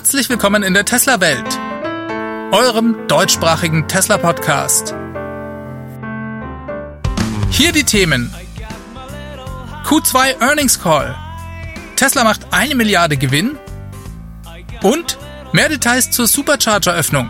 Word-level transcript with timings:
Herzlich 0.00 0.30
willkommen 0.30 0.62
in 0.62 0.72
der 0.72 0.86
Tesla-Welt, 0.86 1.58
eurem 2.52 3.06
deutschsprachigen 3.06 3.86
Tesla-Podcast. 3.86 4.94
Hier 7.50 7.72
die 7.72 7.84
Themen. 7.84 8.34
Q2 9.84 10.40
Earnings 10.40 10.80
Call. 10.82 11.14
Tesla 11.96 12.24
macht 12.24 12.46
eine 12.50 12.74
Milliarde 12.76 13.18
Gewinn. 13.18 13.58
Und 14.82 15.18
mehr 15.52 15.68
Details 15.68 16.10
zur 16.10 16.26
Supercharger-Öffnung. 16.26 17.28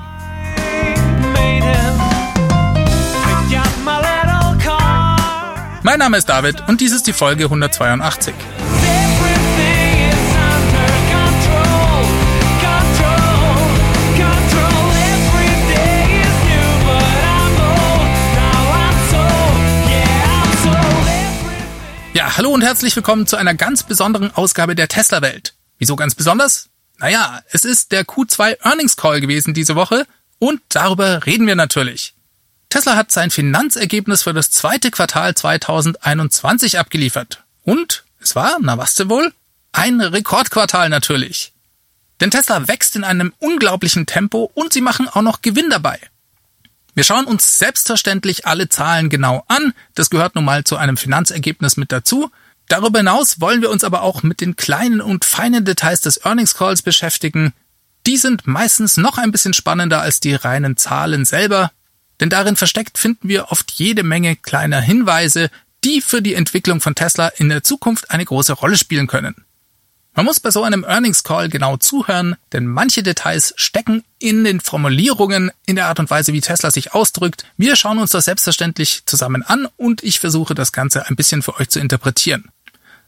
Mein 5.83 5.98
Name 5.98 6.19
ist 6.19 6.29
David 6.29 6.69
und 6.69 6.80
dies 6.80 6.93
ist 6.93 7.09
die 7.09 7.12
Folge 7.12 7.45
182. 7.45 8.33
hallo 22.41 22.55
und 22.55 22.62
herzlich 22.62 22.97
willkommen 22.97 23.27
zu 23.27 23.37
einer 23.37 23.53
ganz 23.53 23.83
besonderen 23.83 24.35
Ausgabe 24.35 24.75
der 24.75 24.89
Tesla-Welt. 24.89 25.53
Wieso 25.77 25.95
ganz 25.95 26.15
besonders? 26.15 26.71
Naja, 26.97 27.43
es 27.51 27.67
ist 27.67 27.93
der 27.93 28.07
Q2 28.07 28.65
Earnings 28.65 28.97
Call 28.97 29.21
gewesen 29.21 29.53
diese 29.53 29.77
Woche 29.77 30.07
und 30.39 30.62
darüber 30.71 31.27
reden 31.27 31.47
wir 31.47 31.55
natürlich. 31.55 32.15
Tesla 32.71 32.97
hat 32.97 33.12
sein 33.12 33.31
Finanzergebnis 33.31 34.23
für 34.23 34.33
das 34.33 34.51
zweite 34.51 34.91
Quartal 34.91 35.34
2021 35.34 36.79
abgeliefert. 36.79 37.45
Und 37.62 38.05
es 38.21 38.34
war, 38.34 38.57
na 38.59 38.79
was 38.79 38.95
denn 38.95 39.11
wohl? 39.11 39.34
Ein 39.73 40.01
Rekordquartal 40.01 40.89
natürlich. 40.89 41.53
Denn 42.23 42.31
Tesla 42.31 42.69
wächst 42.69 42.97
in 42.97 43.05
einem 43.05 43.34
unglaublichen 43.39 44.07
Tempo 44.07 44.51
und 44.55 44.73
sie 44.73 44.81
machen 44.81 45.11
auch 45.11 45.20
noch 45.20 45.42
Gewinn 45.42 45.69
dabei. 45.69 46.01
Wir 46.95 47.05
schauen 47.05 47.27
uns 47.27 47.59
selbstverständlich 47.59 48.47
alle 48.47 48.69
Zahlen 48.69 49.09
genau 49.11 49.45
an. 49.48 49.73
Das 49.95 50.11
gehört 50.11 50.34
nun 50.34 50.45
mal 50.45 50.64
zu 50.64 50.77
einem 50.77 50.97
Finanzergebnis 50.97 51.77
mit 51.77 51.92
dazu. 51.92 52.31
Darüber 52.71 53.01
hinaus 53.01 53.41
wollen 53.41 53.63
wir 53.63 53.71
uns 53.71 53.83
aber 53.83 54.03
auch 54.03 54.23
mit 54.23 54.41
den 54.41 54.55
kleinen 54.55 55.01
und 55.01 55.25
feinen 55.25 55.65
Details 55.65 56.03
des 56.03 56.25
Earnings 56.25 56.55
Calls 56.55 56.83
beschäftigen. 56.83 57.53
Die 58.07 58.17
sind 58.17 58.47
meistens 58.47 58.97
noch 58.97 59.19
ein 59.19 59.33
bisschen 59.33 59.55
spannender 59.55 60.01
als 60.01 60.21
die 60.21 60.35
reinen 60.35 60.77
Zahlen 60.77 61.25
selber, 61.25 61.73
denn 62.21 62.31
darin 62.31 62.55
versteckt 62.55 62.97
finden 62.97 63.29
wir 63.29 63.51
oft 63.51 63.73
jede 63.73 64.05
Menge 64.05 64.37
kleiner 64.37 64.81
Hinweise, 64.81 65.51
die 65.83 66.01
für 66.01 66.23
die 66.23 66.35
Entwicklung 66.35 66.81
von 66.81 66.95
Tesla 66.95 67.27
in 67.27 67.48
der 67.48 67.65
Zukunft 67.65 68.13
eine 68.13 68.25
große 68.25 68.53
Rolle 68.53 68.79
spielen 68.79 69.09
können. 69.09 69.35
Man 70.15 70.27
muss 70.27 70.39
bei 70.39 70.53
so 70.53 70.63
einem 70.63 70.85
Earnings 70.85 71.25
Call 71.25 71.48
genau 71.48 71.77
zuhören, 71.77 72.37
denn 72.53 72.67
manche 72.67 73.03
Details 73.03 73.53
stecken 73.57 74.05
in 74.21 74.45
den 74.45 74.61
Formulierungen, 74.61 75.51
in 75.67 75.75
der 75.75 75.87
Art 75.87 75.98
und 75.98 76.11
Weise, 76.11 76.33
wie 76.33 76.41
Tesla 76.41 76.71
sich 76.71 76.95
ausdrückt. 76.95 77.47
Wir 77.57 77.75
schauen 77.75 77.98
uns 77.98 78.11
das 78.11 78.27
selbstverständlich 78.27 79.03
zusammen 79.07 79.43
an 79.43 79.67
und 79.77 80.05
ich 80.05 80.21
versuche 80.21 80.55
das 80.55 80.71
Ganze 80.71 81.09
ein 81.09 81.17
bisschen 81.17 81.43
für 81.43 81.59
euch 81.59 81.71
zu 81.71 81.81
interpretieren. 81.81 82.51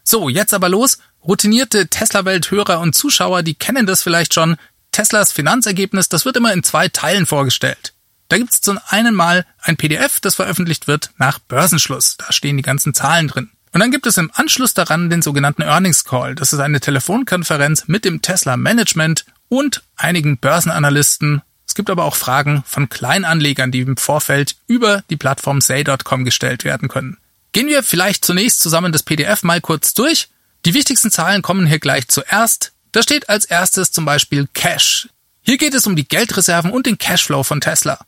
So, 0.03 0.29
jetzt 0.29 0.53
aber 0.53 0.69
los. 0.69 0.99
Routinierte 1.23 1.87
Tesla-Welt-Hörer 1.87 2.79
und 2.79 2.93
Zuschauer, 2.93 3.43
die 3.43 3.55
kennen 3.55 3.85
das 3.85 4.03
vielleicht 4.03 4.33
schon. 4.33 4.57
Teslas 4.91 5.31
Finanzergebnis, 5.31 6.09
das 6.09 6.25
wird 6.25 6.37
immer 6.37 6.53
in 6.53 6.63
zwei 6.63 6.89
Teilen 6.89 7.25
vorgestellt. 7.25 7.93
Da 8.29 8.37
gibt 8.37 8.51
es 8.51 8.61
zum 8.61 8.79
einen 8.87 9.15
mal 9.15 9.45
ein 9.61 9.77
PDF, 9.77 10.19
das 10.19 10.35
veröffentlicht 10.35 10.87
wird 10.87 11.11
nach 11.17 11.39
Börsenschluss. 11.39 12.17
Da 12.17 12.31
stehen 12.31 12.57
die 12.57 12.63
ganzen 12.63 12.93
Zahlen 12.93 13.27
drin. 13.27 13.49
Und 13.71 13.79
dann 13.79 13.91
gibt 13.91 14.05
es 14.05 14.17
im 14.17 14.31
Anschluss 14.33 14.73
daran 14.73 15.09
den 15.09 15.21
sogenannten 15.21 15.63
Earnings 15.63 16.05
Call. 16.05 16.35
Das 16.35 16.53
ist 16.53 16.59
eine 16.59 16.79
Telefonkonferenz 16.79 17.87
mit 17.87 18.05
dem 18.05 18.21
Tesla 18.21 18.55
Management 18.55 19.25
und 19.49 19.83
einigen 19.95 20.37
Börsenanalysten. 20.37 21.41
Es 21.67 21.73
gibt 21.73 21.89
aber 21.89 22.03
auch 22.03 22.15
Fragen 22.15 22.63
von 22.67 22.89
Kleinanlegern, 22.89 23.71
die 23.71 23.81
im 23.81 23.97
Vorfeld 23.97 24.57
über 24.67 25.03
die 25.09 25.17
Plattform 25.17 25.59
say.com 25.59 26.23
gestellt 26.23 26.65
werden 26.65 26.87
können. 26.87 27.17
Gehen 27.53 27.67
wir 27.67 27.83
vielleicht 27.83 28.25
zunächst 28.25 28.59
zusammen 28.59 28.91
das 28.91 29.03
PDF 29.03 29.43
mal 29.43 29.61
kurz 29.61 29.93
durch. 29.93 30.29
Die 30.65 30.73
wichtigsten 30.73 31.11
Zahlen 31.11 31.43
kommen 31.43 31.67
hier 31.67 31.79
gleich 31.79 32.07
zuerst. 32.07 32.73
Da 32.91 33.03
steht 33.03 33.29
als 33.29 33.45
erstes 33.45 33.91
zum 33.91 34.05
Beispiel 34.05 34.47
Cash. 34.53 35.07
Hier 35.41 35.57
geht 35.57 35.73
es 35.73 35.85
um 35.85 35.95
die 35.95 36.07
Geldreserven 36.07 36.71
und 36.71 36.85
den 36.87 36.97
Cashflow 36.97 37.43
von 37.43 37.61
Tesla. 37.61 37.99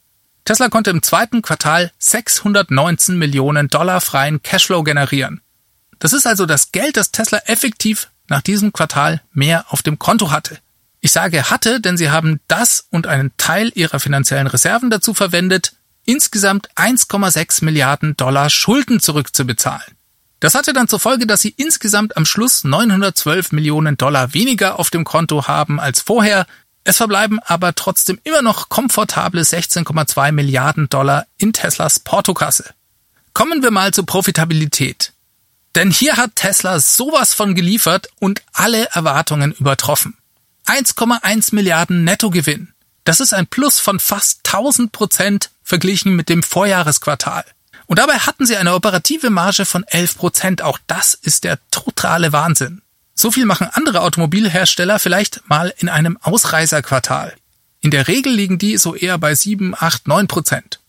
Tesla 0.46 0.70
konnte 0.70 0.90
im 0.90 1.04
zweiten 1.04 1.42
Quartal 1.42 1.92
619 2.00 3.18
Millionen 3.18 3.68
Dollar 3.68 4.02
freien 4.02 4.42
Cashflow 4.42 4.84
generieren. 4.84 5.42
Das 6.00 6.14
ist 6.14 6.26
also 6.26 6.46
das 6.46 6.72
Geld, 6.72 6.98
das 6.98 7.12
Tesla 7.12 7.40
effektiv 7.46 8.10
nach 8.28 8.42
diesem 8.42 8.74
Quartal 8.74 9.22
mehr 9.32 9.66
auf 9.70 9.84
dem 9.84 10.00
Konto 10.00 10.32
hatte. 10.32 10.60
Ich 11.02 11.12
sage 11.12 11.52
hatte, 11.52 11.82
denn 11.82 11.98
sie 11.98 12.10
haben 12.10 12.40
das 12.48 12.88
und 12.90 13.06
einen 13.06 13.32
Teil 13.38 13.72
ihrer 13.76 14.00
finanziellen 14.00 14.48
Reserven 14.48 14.90
dazu 14.90 15.14
verwendet, 15.14 15.74
insgesamt 16.06 16.70
1,6 16.76 17.64
Milliarden 17.64 18.16
Dollar 18.18 18.50
Schulden 18.50 19.00
zurückzubezahlen. 19.00 19.96
Das 20.40 20.56
hatte 20.56 20.74
dann 20.74 20.88
zur 20.88 21.00
Folge, 21.00 21.26
dass 21.26 21.42
sie 21.42 21.54
insgesamt 21.58 22.18
am 22.18 22.26
Schluss 22.26 22.64
912 22.64 23.52
Millionen 23.52 23.98
Dollar 23.98 24.34
weniger 24.34 24.80
auf 24.80 24.90
dem 24.90 25.04
Konto 25.04 25.48
haben 25.48 25.80
als 25.80 26.02
vorher. 26.02 26.46
Es 26.84 26.98
verbleiben 26.98 27.40
aber 27.40 27.74
trotzdem 27.74 28.20
immer 28.24 28.42
noch 28.42 28.70
komfortable 28.70 29.42
16,2 29.42 30.32
Milliarden 30.32 30.88
Dollar 30.90 31.26
in 31.38 31.52
Teslas 31.52 32.00
Portokasse. 32.00 32.74
Kommen 33.34 33.64
wir 33.64 33.72
mal 33.72 33.94
zur 33.94 34.06
Profitabilität. 34.06 35.14
Denn 35.76 35.92
hier 35.92 36.16
hat 36.16 36.36
Tesla 36.36 36.80
sowas 36.80 37.34
von 37.34 37.56
geliefert 37.56 38.08
und 38.20 38.42
alle 38.54 38.86
Erwartungen 38.92 39.52
übertroffen. 39.52 40.18
1,1 40.68 41.54
Milliarden 41.54 42.04
Nettogewinn. 42.04 42.74
Das 43.04 43.20
ist 43.20 43.34
ein 43.34 43.48
Plus 43.48 43.80
von 43.80 44.00
fast 44.00 44.42
1000 44.46 44.92
Prozent 44.92 45.50
verglichen 45.66 46.16
mit 46.16 46.30
dem 46.30 46.44
Vorjahresquartal. 46.44 47.44
Und 47.88 48.00
dabei 48.00 48.20
hatten 48.20 48.46
sie 48.46 48.56
eine 48.56 48.74
operative 48.74 49.30
Marge 49.30 49.66
von 49.66 49.84
11 49.84 50.18
Prozent. 50.18 50.62
Auch 50.62 50.80
das 50.88 51.16
ist 51.16 51.44
der 51.44 51.59
totale 51.72 52.31
Wahnsinn. 52.31 52.81
So 53.16 53.31
viel 53.31 53.46
machen 53.46 53.70
andere 53.74 54.02
Automobilhersteller 54.02 55.00
vielleicht 55.00 55.42
mal 55.50 55.74
in 55.78 55.90
einem 55.90 56.18
Ausreißerquartal. 56.22 57.34
In 57.81 57.92
der 57.92 58.08
Regel 58.08 58.34
liegen 58.34 58.58
die 58.58 58.78
so 58.78 58.96
eher 58.96 59.18
bei 59.18 59.36
7, 59.36 59.76
8, 59.78 60.08
9 60.08 60.28
Prozent. 60.28 60.80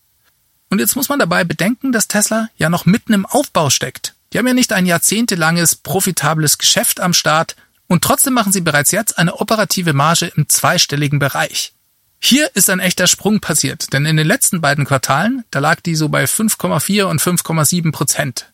Und 0.69 0.79
jetzt 0.79 0.95
muss 0.95 1.09
man 1.09 1.19
dabei 1.19 1.43
bedenken, 1.43 1.91
dass 1.91 2.07
Tesla 2.07 2.49
ja 2.57 2.69
noch 2.69 2.85
mitten 2.85 3.13
im 3.13 3.25
Aufbau 3.25 3.69
steckt. 3.69 4.13
Die 4.31 4.37
haben 4.37 4.47
ja 4.47 4.53
nicht 4.53 4.73
ein 4.73 4.85
jahrzehntelanges 4.85 5.75
profitables 5.75 6.57
Geschäft 6.57 6.99
am 6.99 7.13
Start 7.13 7.55
und 7.87 8.03
trotzdem 8.03 8.33
machen 8.33 8.51
sie 8.51 8.61
bereits 8.61 8.91
jetzt 8.91 9.17
eine 9.17 9.35
operative 9.35 9.93
Marge 9.93 10.31
im 10.35 10.49
zweistelligen 10.49 11.19
Bereich. 11.19 11.73
Hier 12.19 12.49
ist 12.55 12.69
ein 12.69 12.79
echter 12.79 13.07
Sprung 13.07 13.39
passiert, 13.39 13.93
denn 13.93 14.05
in 14.05 14.17
den 14.17 14.27
letzten 14.27 14.59
beiden 14.59 14.85
Quartalen, 14.85 15.43
da 15.51 15.59
lag 15.59 15.81
die 15.81 15.95
so 15.95 16.09
bei 16.09 16.25
5,4 16.25 17.03
und 17.03 17.21
5,7 17.21 17.91
Prozent. 17.91 18.51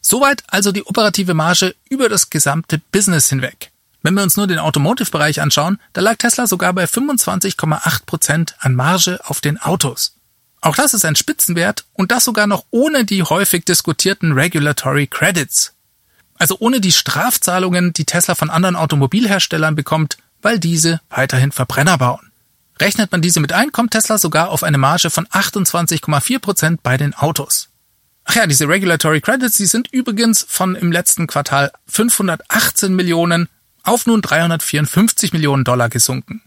Soweit 0.00 0.42
also 0.48 0.72
die 0.72 0.84
operative 0.84 1.34
Marge 1.34 1.74
über 1.88 2.08
das 2.08 2.30
gesamte 2.30 2.78
Business 2.90 3.28
hinweg. 3.28 3.70
Wenn 4.02 4.14
wir 4.14 4.24
uns 4.24 4.36
nur 4.36 4.48
den 4.48 4.58
Automotive-Bereich 4.58 5.40
anschauen, 5.40 5.78
da 5.92 6.00
lag 6.00 6.16
Tesla 6.16 6.48
sogar 6.48 6.72
bei 6.72 6.84
25,8 6.84 8.04
Prozent 8.04 8.56
an 8.58 8.74
Marge 8.74 9.20
auf 9.24 9.40
den 9.40 9.58
Autos. 9.60 10.16
Auch 10.60 10.74
das 10.74 10.94
ist 10.94 11.04
ein 11.04 11.14
Spitzenwert 11.14 11.84
und 11.92 12.10
das 12.10 12.24
sogar 12.24 12.48
noch 12.48 12.64
ohne 12.70 13.04
die 13.04 13.22
häufig 13.22 13.64
diskutierten 13.64 14.32
Regulatory 14.32 15.06
Credits. 15.06 15.74
Also 16.36 16.56
ohne 16.58 16.80
die 16.80 16.90
Strafzahlungen, 16.90 17.92
die 17.92 18.04
Tesla 18.04 18.34
von 18.34 18.50
anderen 18.50 18.74
Automobilherstellern 18.74 19.76
bekommt, 19.76 20.18
weil 20.40 20.58
diese 20.58 21.00
weiterhin 21.10 21.52
Verbrenner 21.52 21.98
bauen. 21.98 22.31
Rechnet 22.80 23.12
man 23.12 23.22
diese 23.22 23.40
mit 23.40 23.52
ein, 23.52 23.72
kommt 23.72 23.92
Tesla 23.92 24.18
sogar 24.18 24.50
auf 24.50 24.62
eine 24.62 24.78
Marge 24.78 25.10
von 25.10 25.26
28,4 25.26 26.38
Prozent 26.38 26.82
bei 26.82 26.96
den 26.96 27.14
Autos. 27.14 27.68
Ach 28.24 28.36
ja, 28.36 28.46
diese 28.46 28.68
Regulatory 28.68 29.20
Credits, 29.20 29.56
die 29.56 29.66
sind 29.66 29.92
übrigens 29.92 30.44
von 30.48 30.74
im 30.74 30.92
letzten 30.92 31.26
Quartal 31.26 31.72
518 31.86 32.94
Millionen 32.94 33.48
auf 33.82 34.06
nun 34.06 34.22
354 34.22 35.32
Millionen 35.32 35.64
Dollar 35.64 35.88
gesunken. 35.88 36.42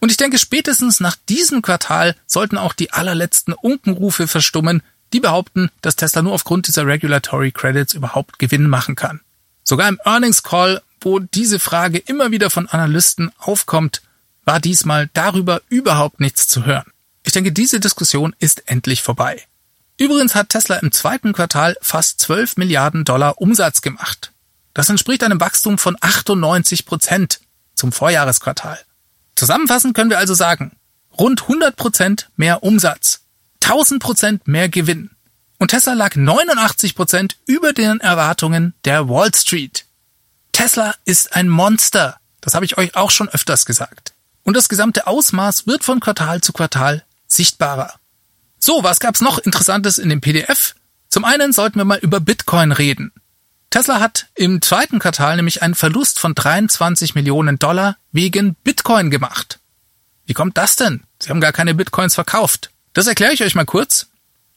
Und 0.00 0.10
ich 0.10 0.16
denke, 0.16 0.38
spätestens 0.38 1.00
nach 1.00 1.16
diesem 1.28 1.60
Quartal 1.60 2.14
sollten 2.26 2.56
auch 2.56 2.72
die 2.72 2.92
allerletzten 2.92 3.52
Unkenrufe 3.52 4.28
verstummen, 4.28 4.82
die 5.12 5.20
behaupten, 5.20 5.70
dass 5.80 5.96
Tesla 5.96 6.22
nur 6.22 6.34
aufgrund 6.34 6.68
dieser 6.68 6.86
Regulatory 6.86 7.50
Credits 7.50 7.94
überhaupt 7.94 8.38
Gewinn 8.38 8.68
machen 8.68 8.94
kann. 8.94 9.20
Sogar 9.64 9.88
im 9.88 9.98
Earnings 10.04 10.42
Call, 10.42 10.82
wo 11.00 11.18
diese 11.18 11.58
Frage 11.58 11.98
immer 11.98 12.30
wieder 12.30 12.50
von 12.50 12.68
Analysten 12.68 13.32
aufkommt, 13.38 14.02
war 14.48 14.60
diesmal 14.60 15.10
darüber 15.12 15.60
überhaupt 15.68 16.20
nichts 16.20 16.48
zu 16.48 16.64
hören. 16.64 16.90
Ich 17.22 17.34
denke, 17.34 17.52
diese 17.52 17.80
Diskussion 17.80 18.34
ist 18.38 18.66
endlich 18.66 19.02
vorbei. 19.02 19.44
Übrigens 19.98 20.34
hat 20.34 20.48
Tesla 20.48 20.76
im 20.76 20.90
zweiten 20.90 21.34
Quartal 21.34 21.76
fast 21.82 22.18
12 22.20 22.56
Milliarden 22.56 23.04
Dollar 23.04 23.42
Umsatz 23.42 23.82
gemacht. 23.82 24.32
Das 24.72 24.88
entspricht 24.88 25.22
einem 25.22 25.38
Wachstum 25.38 25.76
von 25.76 25.98
98 26.00 26.86
Prozent 26.86 27.40
zum 27.74 27.92
Vorjahresquartal. 27.92 28.78
Zusammenfassend 29.36 29.94
können 29.94 30.08
wir 30.08 30.16
also 30.16 30.32
sagen, 30.32 30.72
rund 31.18 31.42
100% 31.42 32.24
mehr 32.36 32.62
Umsatz, 32.62 33.20
1000% 33.62 34.40
mehr 34.46 34.70
Gewinn. 34.70 35.10
Und 35.58 35.72
Tesla 35.72 35.92
lag 35.92 36.14
89% 36.14 37.32
über 37.44 37.74
den 37.74 38.00
Erwartungen 38.00 38.72
der 38.86 39.10
Wall 39.10 39.34
Street. 39.34 39.84
Tesla 40.52 40.94
ist 41.04 41.34
ein 41.34 41.50
Monster. 41.50 42.16
Das 42.40 42.54
habe 42.54 42.64
ich 42.64 42.78
euch 42.78 42.96
auch 42.96 43.10
schon 43.10 43.28
öfters 43.28 43.66
gesagt. 43.66 44.14
Und 44.48 44.54
das 44.54 44.70
gesamte 44.70 45.06
Ausmaß 45.06 45.66
wird 45.66 45.84
von 45.84 46.00
Quartal 46.00 46.40
zu 46.40 46.54
Quartal 46.54 47.04
sichtbarer. 47.26 47.92
So, 48.58 48.82
was 48.82 48.98
gab's 48.98 49.20
noch 49.20 49.38
Interessantes 49.38 49.98
in 49.98 50.08
dem 50.08 50.22
PDF? 50.22 50.74
Zum 51.10 51.26
einen 51.26 51.52
sollten 51.52 51.78
wir 51.78 51.84
mal 51.84 51.98
über 51.98 52.18
Bitcoin 52.18 52.72
reden. 52.72 53.12
Tesla 53.68 54.00
hat 54.00 54.28
im 54.34 54.62
zweiten 54.62 55.00
Quartal 55.00 55.36
nämlich 55.36 55.60
einen 55.60 55.74
Verlust 55.74 56.18
von 56.18 56.34
23 56.34 57.14
Millionen 57.14 57.58
Dollar 57.58 57.98
wegen 58.10 58.54
Bitcoin 58.64 59.10
gemacht. 59.10 59.58
Wie 60.24 60.32
kommt 60.32 60.56
das 60.56 60.76
denn? 60.76 61.02
Sie 61.18 61.28
haben 61.28 61.42
gar 61.42 61.52
keine 61.52 61.74
Bitcoins 61.74 62.14
verkauft. 62.14 62.70
Das 62.94 63.06
erkläre 63.06 63.34
ich 63.34 63.42
euch 63.42 63.54
mal 63.54 63.66
kurz. 63.66 64.06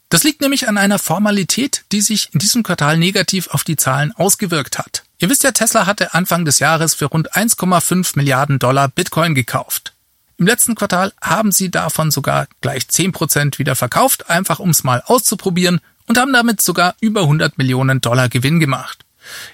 Das 0.07 0.23
liegt 0.23 0.39
nämlich 0.39 0.69
an 0.69 0.77
einer 0.77 0.99
Formalität, 0.99 1.83
die 1.91 1.99
sich 1.99 2.29
in 2.31 2.39
diesem 2.39 2.63
Quartal 2.63 2.97
negativ 2.97 3.49
auf 3.49 3.65
die 3.65 3.75
Zahlen 3.75 4.13
ausgewirkt 4.13 4.79
hat. 4.79 5.03
Ihr 5.21 5.29
wisst 5.29 5.43
ja, 5.43 5.51
Tesla 5.51 5.85
hatte 5.85 6.15
Anfang 6.15 6.45
des 6.45 6.57
Jahres 6.57 6.95
für 6.95 7.05
rund 7.05 7.33
1,5 7.33 8.13
Milliarden 8.15 8.57
Dollar 8.57 8.87
Bitcoin 8.87 9.35
gekauft. 9.35 9.93
Im 10.37 10.47
letzten 10.47 10.73
Quartal 10.73 11.13
haben 11.21 11.51
sie 11.51 11.69
davon 11.69 12.09
sogar 12.09 12.47
gleich 12.61 12.85
10% 12.85 13.59
wieder 13.59 13.75
verkauft, 13.75 14.31
einfach 14.31 14.57
um 14.57 14.71
es 14.71 14.83
mal 14.83 15.03
auszuprobieren 15.05 15.79
und 16.07 16.17
haben 16.17 16.33
damit 16.33 16.59
sogar 16.59 16.95
über 17.01 17.21
100 17.21 17.59
Millionen 17.59 18.01
Dollar 18.01 18.29
Gewinn 18.29 18.59
gemacht. 18.59 19.05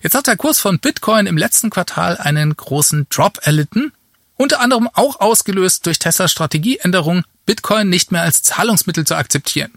Jetzt 0.02 0.16
hat 0.16 0.28
der 0.28 0.38
Kurs 0.38 0.62
von 0.62 0.80
Bitcoin 0.80 1.28
im 1.28 1.38
letzten 1.38 1.70
Quartal 1.70 2.16
einen 2.16 2.56
großen 2.56 3.08
Drop 3.10 3.40
erlitten, 3.42 3.92
unter 4.38 4.62
anderem 4.62 4.88
auch 4.94 5.20
ausgelöst 5.20 5.86
durch 5.86 6.00
Teslas 6.00 6.32
Strategieänderung, 6.32 7.26
Bitcoin 7.46 7.90
nicht 7.90 8.14
mehr 8.14 8.22
als 8.22 8.42
Zahlungsmittel 8.42 9.06
zu 9.06 9.16
akzeptieren. 9.16 9.74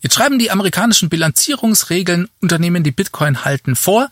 Jetzt 0.00 0.14
schreiben 0.14 0.38
die 0.38 0.50
amerikanischen 0.50 1.10
Bilanzierungsregeln 1.10 2.30
Unternehmen, 2.40 2.82
die 2.82 2.92
Bitcoin 2.92 3.44
halten, 3.44 3.76
vor, 3.76 4.08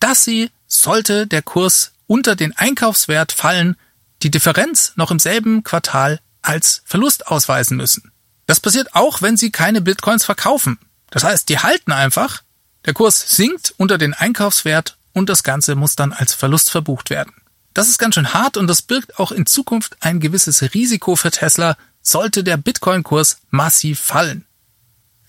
dass 0.00 0.24
sie, 0.24 0.50
sollte 0.66 1.26
der 1.26 1.42
Kurs 1.42 1.92
unter 2.06 2.36
den 2.36 2.56
Einkaufswert 2.56 3.32
fallen, 3.32 3.76
die 4.22 4.30
Differenz 4.30 4.92
noch 4.96 5.10
im 5.10 5.18
selben 5.18 5.62
Quartal 5.62 6.20
als 6.42 6.82
Verlust 6.84 7.26
ausweisen 7.26 7.76
müssen. 7.76 8.12
Das 8.46 8.60
passiert 8.60 8.94
auch, 8.94 9.22
wenn 9.22 9.36
sie 9.36 9.50
keine 9.50 9.80
Bitcoins 9.80 10.24
verkaufen. 10.24 10.78
Das 11.10 11.24
heißt, 11.24 11.48
die 11.48 11.58
halten 11.58 11.92
einfach, 11.92 12.42
der 12.86 12.94
Kurs 12.94 13.36
sinkt 13.36 13.74
unter 13.76 13.98
den 13.98 14.14
Einkaufswert 14.14 14.96
und 15.12 15.28
das 15.28 15.42
Ganze 15.42 15.74
muss 15.74 15.96
dann 15.96 16.12
als 16.12 16.34
Verlust 16.34 16.70
verbucht 16.70 17.10
werden. 17.10 17.34
Das 17.74 17.88
ist 17.88 17.98
ganz 17.98 18.14
schön 18.14 18.32
hart 18.32 18.56
und 18.56 18.66
das 18.66 18.82
birgt 18.82 19.18
auch 19.18 19.30
in 19.30 19.46
Zukunft 19.46 19.96
ein 20.00 20.20
gewisses 20.20 20.62
Risiko 20.74 21.16
für 21.16 21.30
Tesla, 21.30 21.76
sollte 22.02 22.42
der 22.42 22.56
Bitcoin-Kurs 22.56 23.38
massiv 23.50 24.00
fallen. 24.00 24.46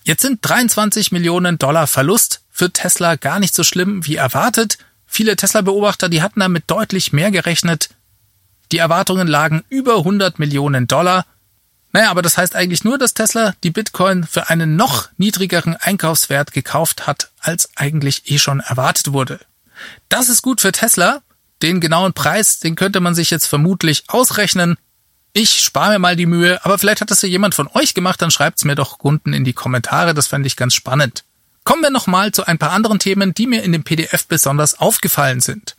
Jetzt 0.02 0.22
sind 0.22 0.40
23 0.42 1.12
Millionen 1.12 1.58
Dollar 1.58 1.86
Verlust 1.86 2.40
für 2.60 2.70
Tesla 2.70 3.16
gar 3.16 3.40
nicht 3.40 3.54
so 3.54 3.64
schlimm 3.64 4.04
wie 4.04 4.16
erwartet. 4.16 4.76
Viele 5.06 5.34
Tesla-Beobachter, 5.34 6.10
die 6.10 6.20
hatten 6.20 6.40
damit 6.40 6.64
deutlich 6.66 7.10
mehr 7.10 7.30
gerechnet. 7.30 7.88
Die 8.70 8.76
Erwartungen 8.76 9.26
lagen 9.26 9.64
über 9.70 9.96
100 9.96 10.38
Millionen 10.38 10.86
Dollar. 10.86 11.24
Naja, 11.92 12.10
aber 12.10 12.20
das 12.20 12.36
heißt 12.36 12.54
eigentlich 12.54 12.84
nur, 12.84 12.98
dass 12.98 13.14
Tesla 13.14 13.54
die 13.64 13.70
Bitcoin 13.70 14.24
für 14.24 14.50
einen 14.50 14.76
noch 14.76 15.08
niedrigeren 15.16 15.74
Einkaufswert 15.74 16.52
gekauft 16.52 17.06
hat, 17.06 17.30
als 17.40 17.70
eigentlich 17.76 18.30
eh 18.30 18.38
schon 18.38 18.60
erwartet 18.60 19.14
wurde. 19.14 19.40
Das 20.10 20.28
ist 20.28 20.42
gut 20.42 20.60
für 20.60 20.70
Tesla. 20.70 21.22
Den 21.62 21.80
genauen 21.80 22.12
Preis, 22.12 22.58
den 22.58 22.76
könnte 22.76 23.00
man 23.00 23.14
sich 23.14 23.30
jetzt 23.30 23.46
vermutlich 23.46 24.04
ausrechnen. 24.08 24.76
Ich 25.32 25.60
spare 25.60 25.92
mir 25.92 25.98
mal 25.98 26.16
die 26.16 26.26
Mühe, 26.26 26.62
aber 26.62 26.78
vielleicht 26.78 27.00
hat 27.00 27.10
das 27.10 27.22
ja 27.22 27.28
jemand 27.30 27.54
von 27.54 27.68
euch 27.72 27.94
gemacht, 27.94 28.20
dann 28.20 28.30
schreibt's 28.30 28.64
mir 28.64 28.74
doch 28.74 28.98
unten 28.98 29.32
in 29.32 29.44
die 29.44 29.54
Kommentare, 29.54 30.12
das 30.12 30.26
fände 30.26 30.46
ich 30.46 30.56
ganz 30.56 30.74
spannend. 30.74 31.24
Kommen 31.70 31.84
wir 31.84 31.90
nochmal 31.90 32.32
zu 32.32 32.44
ein 32.44 32.58
paar 32.58 32.72
anderen 32.72 32.98
Themen, 32.98 33.32
die 33.32 33.46
mir 33.46 33.62
in 33.62 33.70
dem 33.70 33.84
PDF 33.84 34.26
besonders 34.26 34.80
aufgefallen 34.80 35.38
sind. 35.38 35.76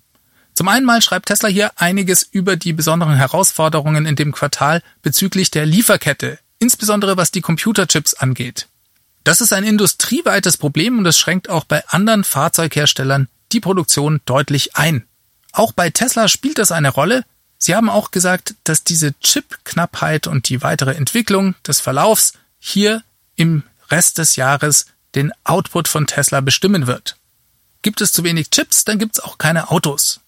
Zum 0.53 0.69
einen 0.69 0.85
mal 0.85 1.01
schreibt 1.01 1.25
Tesla 1.25 1.49
hier 1.49 1.73
einiges 1.75 2.23
über 2.23 2.55
die 2.55 2.71
besonderen 2.71 3.17
Herausforderungen 3.17 4.05
in 4.05 4.15
dem 4.15 4.31
Quartal 4.31 4.83
bezüglich 5.01 5.51
der 5.51 5.65
Lieferkette, 5.65 6.39
insbesondere 6.59 7.17
was 7.17 7.31
die 7.31 7.41
Computerchips 7.41 8.13
angeht. 8.13 8.69
Das 9.25 9.41
ist 9.41 9.51
ein 9.51 9.65
industrieweites 9.65 10.55
Problem 10.55 10.97
und 10.97 11.05
es 11.05 11.19
schränkt 11.19 11.49
auch 11.49 11.65
bei 11.65 11.85
anderen 11.89 12.23
Fahrzeugherstellern 12.23 13.27
die 13.51 13.59
Produktion 13.59 14.21
deutlich 14.23 14.77
ein. 14.77 15.05
Auch 15.51 15.73
bei 15.73 15.89
Tesla 15.89 16.29
spielt 16.29 16.57
das 16.57 16.71
eine 16.71 16.88
Rolle, 16.88 17.25
Sie 17.57 17.75
haben 17.75 17.89
auch 17.89 18.11
gesagt, 18.11 18.55
dass 18.63 18.85
diese 18.85 19.13
Chip-Knappheit 19.19 20.27
und 20.27 20.47
die 20.47 20.61
weitere 20.61 20.95
Entwicklung 20.95 21.55
des 21.67 21.81
Verlaufs 21.81 22.35
hier 22.59 23.03
im 23.35 23.63
Rest 23.89 24.19
des 24.19 24.38
Jahres 24.38 24.85
den 25.16 25.31
Output 25.44 25.88
von 25.88 26.08
Tesla 26.08 26.42
bestimmen 26.42 26.88
wird. 26.88 27.18
Gibt 27.81 28.02
es 28.02 28.13
zu 28.13 28.24
wenig 28.24 28.50
Chips, 28.50 28.86
dann 28.86 29.00
gibt 29.00 29.18
es 29.18 29.24
auch 29.24 29.38
keine 29.38 29.72
Autos. 29.72 30.19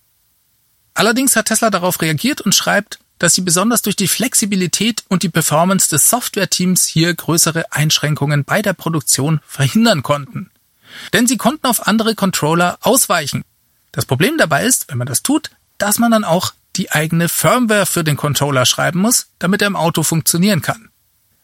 Allerdings 0.94 1.36
hat 1.36 1.48
Tesla 1.48 1.70
darauf 1.70 2.02
reagiert 2.02 2.42
und 2.42 2.54
schreibt, 2.54 3.00
dass 3.20 3.34
sie 3.34 3.42
besonders 3.42 3.82
durch 3.82 3.96
die 3.96 4.08
Flexibilität 4.08 5.04
und 5.08 5.24
die 5.24 5.30
Performance 5.30 5.90
des 5.90 6.10
Softwareteams 6.10 6.86
hier 6.86 7.14
größere 7.14 7.72
Einschränkungen 7.72 8.44
bei 8.44 8.62
der 8.62 8.74
Produktion 8.74 9.40
verhindern 9.48 10.04
konnten. 10.04 10.52
Denn 11.14 11.28
sie 11.28 11.38
konnten 11.38 11.66
auf 11.66 11.88
andere 11.88 12.16
Controller 12.16 12.78
ausweichen. 12.82 13.44
Das 13.92 14.06
Problem 14.06 14.38
dabei 14.38 14.66
ist, 14.66 14.90
wenn 14.90 14.98
man 14.98 15.08
das 15.08 15.24
tut, 15.24 15.52
dass 15.78 16.00
man 16.00 16.12
dann 16.12 16.24
auch 16.24 16.54
die 16.76 16.92
eigene 16.92 17.30
Firmware 17.30 17.86
für 17.86 18.04
den 18.04 18.18
Controller 18.18 18.66
schreiben 18.66 19.00
muss, 19.00 19.28
damit 19.40 19.62
er 19.62 19.68
im 19.68 19.76
Auto 19.76 20.04
funktionieren 20.04 20.62
kann. 20.62 20.90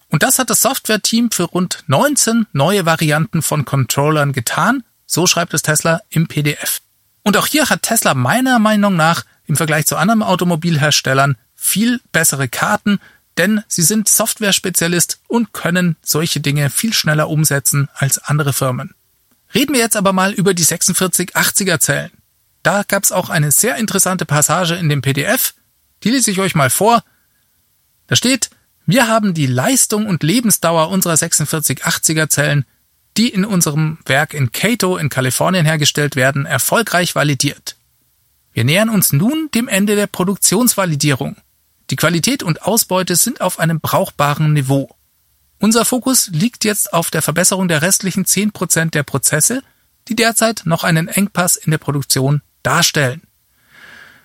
Und 0.10 0.24
das 0.24 0.40
hat 0.40 0.50
das 0.50 0.62
Software-Team 0.62 1.32
für 1.32 1.44
rund 1.44 1.84
19 1.88 2.48
neue 2.52 2.86
Varianten 2.86 3.42
von 3.42 3.64
Controllern 3.64 4.34
getan, 4.34 4.84
so 5.06 5.28
schreibt 5.28 5.54
es 5.54 5.62
Tesla 5.62 6.02
im 6.10 6.28
PDF. 6.28 6.82
Und 7.24 7.38
auch 7.38 7.48
hier 7.48 7.70
hat 7.70 7.84
Tesla 7.84 8.14
meiner 8.14 8.60
Meinung 8.60 8.96
nach 8.96 9.24
im 9.46 9.56
Vergleich 9.56 9.86
zu 9.86 9.98
anderen 9.98 10.24
Automobilherstellern 10.24 11.38
viel 11.56 12.00
bessere 12.12 12.48
Karten, 12.48 13.00
denn 13.38 13.64
sie 13.68 13.84
sind 13.84 14.08
Software-Spezialist 14.08 15.20
und 15.28 15.54
können 15.54 15.96
solche 16.02 16.40
Dinge 16.40 16.70
viel 16.70 16.94
schneller 16.94 17.30
umsetzen 17.30 17.90
als 17.94 18.18
andere 18.20 18.54
Firmen. 18.54 18.94
Reden 19.54 19.74
wir 19.74 19.82
jetzt 19.82 19.96
aber 19.96 20.14
mal 20.14 20.34
über 20.34 20.54
die 20.54 20.66
4680er 20.66 21.80
Zellen. 21.80 22.12
Da 22.64 22.84
gab 22.88 23.04
es 23.04 23.12
auch 23.12 23.30
eine 23.30 23.52
sehr 23.52 23.78
interessante 23.78 24.26
Passage 24.26 24.76
in 24.76 24.90
dem 24.90 25.02
PDF, 25.02 25.54
die 26.04 26.12
lese 26.12 26.32
ich 26.32 26.40
euch 26.40 26.56
mal 26.56 26.70
vor. 26.70 27.04
Da 28.08 28.16
steht, 28.16 28.50
wir 28.90 29.08
haben 29.08 29.36
die 29.36 29.46
Leistung 29.46 30.08
und 30.08 30.24
Lebensdauer 30.24 30.90
unserer 30.90 31.14
4680er 31.14 32.28
Zellen, 32.28 32.66
die 33.18 33.30
in 33.30 33.46
unserem 33.46 34.00
Werk 34.08 34.34
in 34.34 34.52
Cato 34.52 34.98
in 34.98 35.10
Kalifornien 35.10 35.64
hergestellt 35.64 36.16
werden, 36.16 36.48
erfolgreich 36.48 37.14
validiert. 37.14 37.76
Wir 38.52 38.64
nähern 38.64 38.90
uns 38.90 39.14
nun 39.14 39.50
dem 39.54 39.68
Ende 39.68 39.96
der 39.96 40.08
Produktionsvalidierung. 40.08 41.36
Die 41.92 41.98
Qualität 41.98 42.42
und 42.42 42.64
Ausbeute 42.64 43.16
sind 43.16 43.42
auf 43.42 43.60
einem 43.60 43.80
brauchbaren 43.80 44.54
Niveau. 44.54 44.90
Unser 45.60 45.86
Fokus 45.86 46.30
liegt 46.30 46.66
jetzt 46.66 46.92
auf 46.92 47.12
der 47.12 47.22
Verbesserung 47.22 47.68
der 47.68 47.84
restlichen 47.84 48.26
10% 48.26 48.90
der 48.90 49.04
Prozesse, 49.04 49.62
die 50.08 50.16
derzeit 50.16 50.64
noch 50.66 50.84
einen 50.84 51.10
Engpass 51.10 51.58
in 51.58 51.70
der 51.70 51.78
Produktion 51.78 52.42
darstellen. 52.64 53.22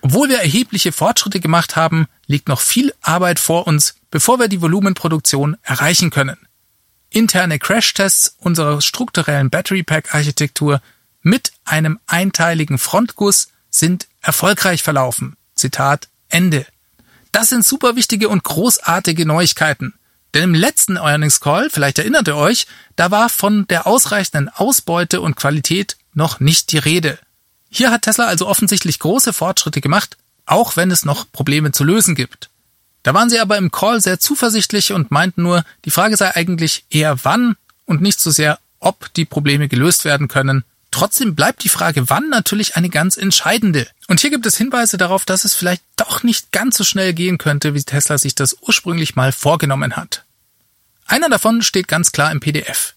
Obwohl 0.00 0.30
wir 0.30 0.38
erhebliche 0.38 0.92
Fortschritte 0.92 1.40
gemacht 1.40 1.76
haben, 1.76 2.06
liegt 2.26 2.48
noch 2.48 2.60
viel 2.60 2.92
Arbeit 3.00 3.38
vor 3.38 3.66
uns, 3.66 3.94
bevor 4.10 4.38
wir 4.38 4.48
die 4.48 4.60
Volumenproduktion 4.60 5.56
erreichen 5.62 6.10
können. 6.10 6.38
Interne 7.10 7.58
Crashtests 7.58 8.36
unserer 8.38 8.80
strukturellen 8.80 9.50
Battery 9.50 9.82
Pack 9.82 10.14
Architektur 10.14 10.80
mit 11.22 11.52
einem 11.64 11.98
einteiligen 12.06 12.78
Frontguss 12.78 13.48
sind 13.70 14.08
erfolgreich 14.20 14.82
verlaufen. 14.82 15.36
Zitat 15.54 16.08
Ende. 16.28 16.66
Das 17.32 17.48
sind 17.48 17.64
super 17.64 17.96
wichtige 17.96 18.28
und 18.28 18.44
großartige 18.44 19.26
Neuigkeiten. 19.26 19.94
Denn 20.34 20.42
im 20.42 20.54
letzten 20.54 20.96
Earnings 20.96 21.40
Call, 21.40 21.70
vielleicht 21.70 21.98
erinnert 21.98 22.26
ihr 22.26 22.36
euch, 22.36 22.66
da 22.96 23.10
war 23.10 23.28
von 23.28 23.66
der 23.68 23.86
ausreichenden 23.86 24.48
Ausbeute 24.48 25.20
und 25.20 25.36
Qualität 25.36 25.96
noch 26.12 26.40
nicht 26.40 26.72
die 26.72 26.78
Rede. 26.78 27.18
Hier 27.70 27.90
hat 27.90 28.02
Tesla 28.02 28.26
also 28.26 28.46
offensichtlich 28.46 28.98
große 28.98 29.32
Fortschritte 29.32 29.80
gemacht, 29.80 30.16
auch 30.46 30.76
wenn 30.76 30.90
es 30.90 31.04
noch 31.04 31.30
Probleme 31.30 31.72
zu 31.72 31.84
lösen 31.84 32.14
gibt. 32.14 32.50
Da 33.02 33.12
waren 33.14 33.30
sie 33.30 33.38
aber 33.38 33.58
im 33.58 33.70
Call 33.70 34.00
sehr 34.00 34.18
zuversichtlich 34.18 34.92
und 34.92 35.10
meinten 35.10 35.42
nur, 35.42 35.64
die 35.84 35.90
Frage 35.90 36.16
sei 36.16 36.34
eigentlich 36.34 36.84
eher 36.90 37.24
wann 37.24 37.56
und 37.84 38.00
nicht 38.00 38.18
so 38.18 38.30
sehr, 38.30 38.58
ob 38.80 39.12
die 39.14 39.24
Probleme 39.24 39.68
gelöst 39.68 40.04
werden 40.04 40.28
können. 40.28 40.64
Trotzdem 40.90 41.34
bleibt 41.34 41.64
die 41.64 41.68
Frage 41.68 42.08
wann 42.08 42.28
natürlich 42.28 42.76
eine 42.76 42.88
ganz 42.88 43.16
entscheidende. 43.16 43.88
Und 44.06 44.20
hier 44.20 44.30
gibt 44.30 44.46
es 44.46 44.56
Hinweise 44.56 44.96
darauf, 44.96 45.24
dass 45.24 45.44
es 45.44 45.54
vielleicht 45.54 45.82
doch 45.96 46.22
nicht 46.22 46.52
ganz 46.52 46.76
so 46.76 46.84
schnell 46.84 47.12
gehen 47.12 47.36
könnte, 47.36 47.74
wie 47.74 47.82
Tesla 47.82 48.16
sich 48.16 48.34
das 48.34 48.56
ursprünglich 48.60 49.16
mal 49.16 49.32
vorgenommen 49.32 49.96
hat. 49.96 50.24
Einer 51.06 51.28
davon 51.28 51.62
steht 51.62 51.88
ganz 51.88 52.12
klar 52.12 52.30
im 52.30 52.40
PDF. 52.40 52.94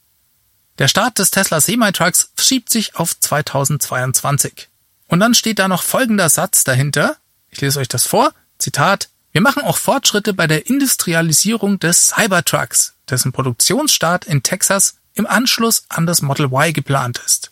Der 0.77 0.87
Start 0.87 1.17
des 1.17 1.31
Tesla 1.31 1.59
Semi-Trucks 1.59 2.29
verschiebt 2.35 2.69
sich 2.69 2.95
auf 2.95 3.19
2022. 3.19 4.69
Und 5.07 5.19
dann 5.19 5.33
steht 5.33 5.59
da 5.59 5.67
noch 5.67 5.81
folgender 5.81 6.29
Satz 6.29 6.63
dahinter. 6.63 7.17
Ich 7.49 7.61
lese 7.61 7.79
euch 7.79 7.87
das 7.87 8.05
vor. 8.05 8.33
Zitat. 8.57 9.09
Wir 9.31 9.41
machen 9.41 9.63
auch 9.63 9.77
Fortschritte 9.77 10.33
bei 10.33 10.47
der 10.47 10.67
Industrialisierung 10.67 11.79
des 11.79 12.07
Cybertrucks, 12.07 12.95
dessen 13.09 13.31
Produktionsstart 13.31 14.25
in 14.25 14.43
Texas 14.43 14.97
im 15.13 15.27
Anschluss 15.27 15.85
an 15.89 16.05
das 16.05 16.21
Model 16.21 16.47
Y 16.47 16.73
geplant 16.73 17.21
ist. 17.25 17.51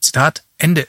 Zitat 0.00 0.44
Ende. 0.58 0.86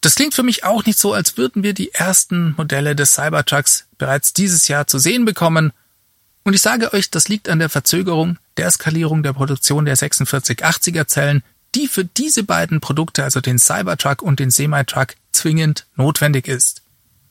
Das 0.00 0.14
klingt 0.14 0.34
für 0.34 0.42
mich 0.42 0.64
auch 0.64 0.84
nicht 0.84 0.98
so, 0.98 1.12
als 1.12 1.36
würden 1.36 1.62
wir 1.62 1.74
die 1.74 1.92
ersten 1.92 2.54
Modelle 2.56 2.94
des 2.94 3.14
Cybertrucks 3.14 3.86
bereits 3.98 4.32
dieses 4.32 4.68
Jahr 4.68 4.86
zu 4.86 4.98
sehen 4.98 5.24
bekommen. 5.24 5.72
Und 6.44 6.54
ich 6.54 6.62
sage 6.62 6.92
euch, 6.92 7.10
das 7.10 7.28
liegt 7.28 7.48
an 7.48 7.58
der 7.58 7.68
Verzögerung 7.68 8.38
der 8.56 8.70
Skalierung 8.70 9.22
der 9.22 9.32
Produktion 9.32 9.84
der 9.84 9.96
4680er 9.96 11.06
Zellen, 11.06 11.42
die 11.74 11.88
für 11.88 12.04
diese 12.04 12.42
beiden 12.42 12.80
Produkte, 12.80 13.24
also 13.24 13.40
den 13.40 13.58
Cybertruck 13.58 14.22
und 14.22 14.40
den 14.40 14.50
Semi-Truck, 14.50 15.14
zwingend 15.32 15.86
notwendig 15.96 16.48
ist. 16.48 16.82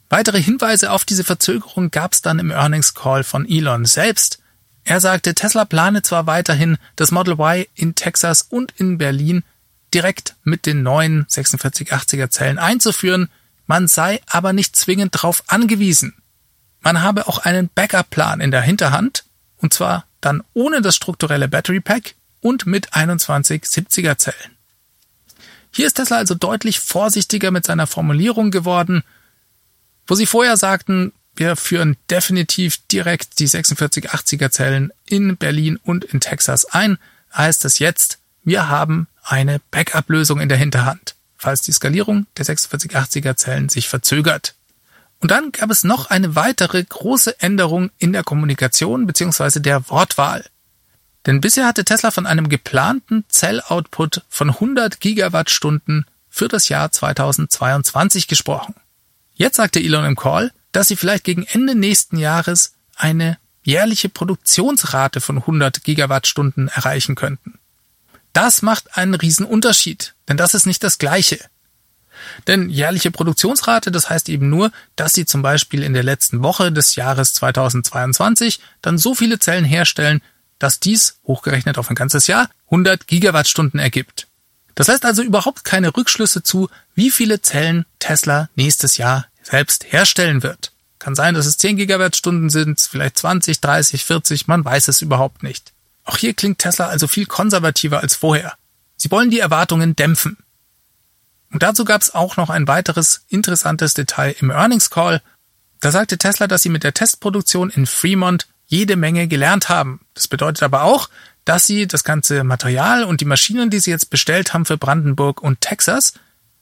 Weitere 0.09 0.41
Hinweise 0.41 0.91
auf 0.91 1.03
diese 1.03 1.23
Verzögerung 1.23 1.91
gab 1.91 2.13
es 2.13 2.21
dann 2.21 2.39
im 2.39 2.51
Earnings 2.51 2.93
Call 2.93 3.23
von 3.23 3.47
Elon 3.47 3.85
selbst. 3.85 4.39
Er 4.85 5.01
sagte, 5.01 5.35
Tesla 5.35 5.65
plane 5.65 6.01
zwar 6.01 6.27
weiterhin 6.27 6.77
das 6.95 7.11
Model 7.11 7.33
Y 7.33 7.65
in 7.75 7.95
Texas 7.95 8.41
und 8.43 8.73
in 8.77 8.97
Berlin 8.97 9.43
direkt 9.93 10.35
mit 10.43 10.65
den 10.65 10.83
neuen 10.83 11.25
4680er 11.25 12.29
Zellen 12.29 12.57
einzuführen, 12.57 13.29
man 13.65 13.87
sei 13.89 14.21
aber 14.27 14.53
nicht 14.53 14.75
zwingend 14.77 15.15
darauf 15.15 15.43
angewiesen. 15.47 16.15
Man 16.79 17.01
habe 17.01 17.27
auch 17.27 17.39
einen 17.39 17.69
Backup-Plan 17.73 18.39
in 18.39 18.51
der 18.51 18.61
Hinterhand, 18.61 19.25
und 19.57 19.73
zwar 19.73 20.05
dann 20.21 20.41
ohne 20.53 20.81
das 20.81 20.95
strukturelle 20.95 21.49
Battery 21.49 21.81
Pack 21.81 22.15
und 22.39 22.65
mit 22.65 22.93
21 22.93 23.63
70er 23.63 24.17
Zellen. 24.17 24.57
Hier 25.71 25.87
ist 25.87 25.95
Tesla 25.95 26.17
also 26.17 26.33
deutlich 26.33 26.79
vorsichtiger 26.79 27.51
mit 27.51 27.65
seiner 27.65 27.87
Formulierung 27.87 28.51
geworden, 28.51 29.03
wo 30.07 30.15
sie 30.15 30.25
vorher 30.25 30.57
sagten, 30.57 31.13
wir 31.35 31.55
führen 31.55 31.97
definitiv 32.09 32.77
direkt 32.87 33.39
die 33.39 33.47
4680er 33.47 34.49
Zellen 34.49 34.91
in 35.05 35.37
Berlin 35.37 35.77
und 35.83 36.03
in 36.03 36.19
Texas 36.19 36.65
ein, 36.65 36.97
heißt 37.35 37.65
es 37.65 37.79
jetzt, 37.79 38.17
wir 38.43 38.69
haben 38.69 39.07
eine 39.23 39.59
Backup-Lösung 39.71 40.39
in 40.39 40.49
der 40.49 40.57
Hinterhand, 40.57 41.15
falls 41.37 41.61
die 41.61 41.71
Skalierung 41.71 42.25
der 42.37 42.45
4680er 42.45 43.35
Zellen 43.35 43.69
sich 43.69 43.87
verzögert. 43.87 44.55
Und 45.19 45.31
dann 45.31 45.51
gab 45.51 45.69
es 45.69 45.83
noch 45.83 46.09
eine 46.09 46.35
weitere 46.35 46.83
große 46.83 47.39
Änderung 47.39 47.91
in 47.97 48.13
der 48.13 48.23
Kommunikation 48.23 49.05
bzw. 49.05 49.59
der 49.59 49.89
Wortwahl. 49.89 50.45
Denn 51.25 51.41
bisher 51.41 51.67
hatte 51.67 51.83
Tesla 51.83 52.11
von 52.11 52.25
einem 52.25 52.49
geplanten 52.49 53.25
Zelloutput 53.27 54.23
von 54.29 54.49
100 54.49 55.01
Gigawattstunden 55.01 56.05
für 56.29 56.47
das 56.47 56.69
Jahr 56.69 56.91
2022 56.91 58.27
gesprochen. 58.27 58.75
Jetzt 59.37 59.57
sagte 59.57 59.79
Elon 59.79 60.03
im 60.03 60.15
Call, 60.15 60.51
dass 60.71 60.87
sie 60.87 60.95
vielleicht 60.95 61.23
gegen 61.23 61.43
Ende 61.43 61.75
nächsten 61.75 62.17
Jahres 62.17 62.73
eine 62.95 63.37
jährliche 63.61 64.09
Produktionsrate 64.09 65.21
von 65.21 65.37
100 65.37 65.83
Gigawattstunden 65.83 66.69
erreichen 66.69 67.13
könnten. 67.13 67.59
Das 68.33 68.63
macht 68.63 68.97
einen 68.97 69.13
Riesenunterschied, 69.13 70.15
denn 70.27 70.37
das 70.37 70.55
ist 70.55 70.65
nicht 70.65 70.83
das 70.83 70.97
Gleiche. 70.97 71.39
Denn 72.47 72.69
jährliche 72.69 73.11
Produktionsrate, 73.11 73.91
das 73.91 74.09
heißt 74.09 74.27
eben 74.29 74.49
nur, 74.49 74.71
dass 74.95 75.13
sie 75.13 75.25
zum 75.25 75.43
Beispiel 75.43 75.83
in 75.83 75.93
der 75.93 76.03
letzten 76.03 76.41
Woche 76.41 76.71
des 76.71 76.95
Jahres 76.95 77.35
2022 77.35 78.59
dann 78.81 78.97
so 78.97 79.13
viele 79.13 79.37
Zellen 79.37 79.65
herstellen, 79.65 80.21
dass 80.57 80.79
dies, 80.79 81.19
hochgerechnet 81.25 81.77
auf 81.77 81.89
ein 81.89 81.95
ganzes 81.95 82.25
Jahr, 82.25 82.49
100 82.65 83.05
Gigawattstunden 83.05 83.79
ergibt. 83.79 84.26
Das 84.77 84.89
heißt 84.89 85.05
also 85.05 85.23
überhaupt 85.23 85.63
keine 85.63 85.97
Rückschlüsse 85.97 86.43
zu, 86.43 86.69
wie 86.93 87.09
viele 87.09 87.41
Zellen 87.41 87.87
Tesla 87.97 88.47
nächstes 88.55 88.97
Jahr 88.97 89.25
selbst 89.41 89.91
herstellen 89.91 90.43
wird. 90.43 90.71
Kann 90.99 91.15
sein, 91.15 91.33
dass 91.33 91.47
es 91.47 91.57
10 91.57 91.77
Gigawattstunden 91.77 92.51
sind, 92.51 92.79
vielleicht 92.79 93.17
20, 93.17 93.59
30, 93.59 94.05
40, 94.05 94.47
man 94.47 94.63
weiß 94.63 94.87
es 94.87 95.01
überhaupt 95.01 95.41
nicht. 95.41 95.73
Auch 96.05 96.17
hier 96.17 96.35
klingt 96.35 96.59
Tesla 96.59 96.89
also 96.89 97.07
viel 97.07 97.25
konservativer 97.25 98.01
als 98.01 98.15
vorher. 98.15 98.53
Sie 98.97 99.09
wollen 99.09 99.31
die 99.31 99.39
Erwartungen 99.39 99.95
dämpfen. 99.95 100.37
Und 101.51 101.63
dazu 101.63 101.83
gab 101.83 102.03
es 102.03 102.13
auch 102.13 102.37
noch 102.37 102.51
ein 102.51 102.67
weiteres 102.67 103.21
interessantes 103.29 103.95
Detail 103.95 104.35
im 104.39 104.51
Earnings 104.51 104.91
Call. 104.91 105.23
Da 105.79 105.89
sagte 105.89 106.19
Tesla, 106.19 106.45
dass 106.45 106.61
sie 106.61 106.69
mit 106.69 106.83
der 106.83 106.93
Testproduktion 106.93 107.71
in 107.71 107.87
Fremont 107.87 108.45
jede 108.67 108.95
Menge 108.95 109.27
gelernt 109.27 109.69
haben. 109.69 110.01
Das 110.13 110.27
bedeutet 110.27 110.61
aber 110.61 110.83
auch, 110.83 111.09
dass 111.47 111.65
sie 111.65 111.87
das 111.87 112.03
ganze 112.03 112.43
Material 112.43 113.05
und 113.05 113.21
die 113.21 113.25
Maschinen, 113.25 113.69
die 113.69 113.79
sie 113.79 113.89
jetzt 113.89 114.09
bestellt 114.09 114.53
haben 114.53 114.65
für 114.65 114.77
Brandenburg 114.77 115.41
und 115.41 115.61
Texas, 115.61 116.11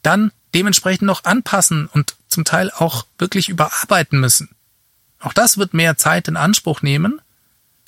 dann 0.02 0.30
dementsprechend 0.54 1.02
noch 1.02 1.24
anpassen 1.24 1.88
und 1.92 2.14
zum 2.28 2.44
Teil 2.44 2.70
auch 2.70 3.04
wirklich 3.18 3.48
überarbeiten 3.48 4.20
müssen. 4.20 4.48
Auch 5.18 5.32
das 5.32 5.58
wird 5.58 5.74
mehr 5.74 5.96
Zeit 5.96 6.28
in 6.28 6.36
Anspruch 6.36 6.82
nehmen, 6.82 7.20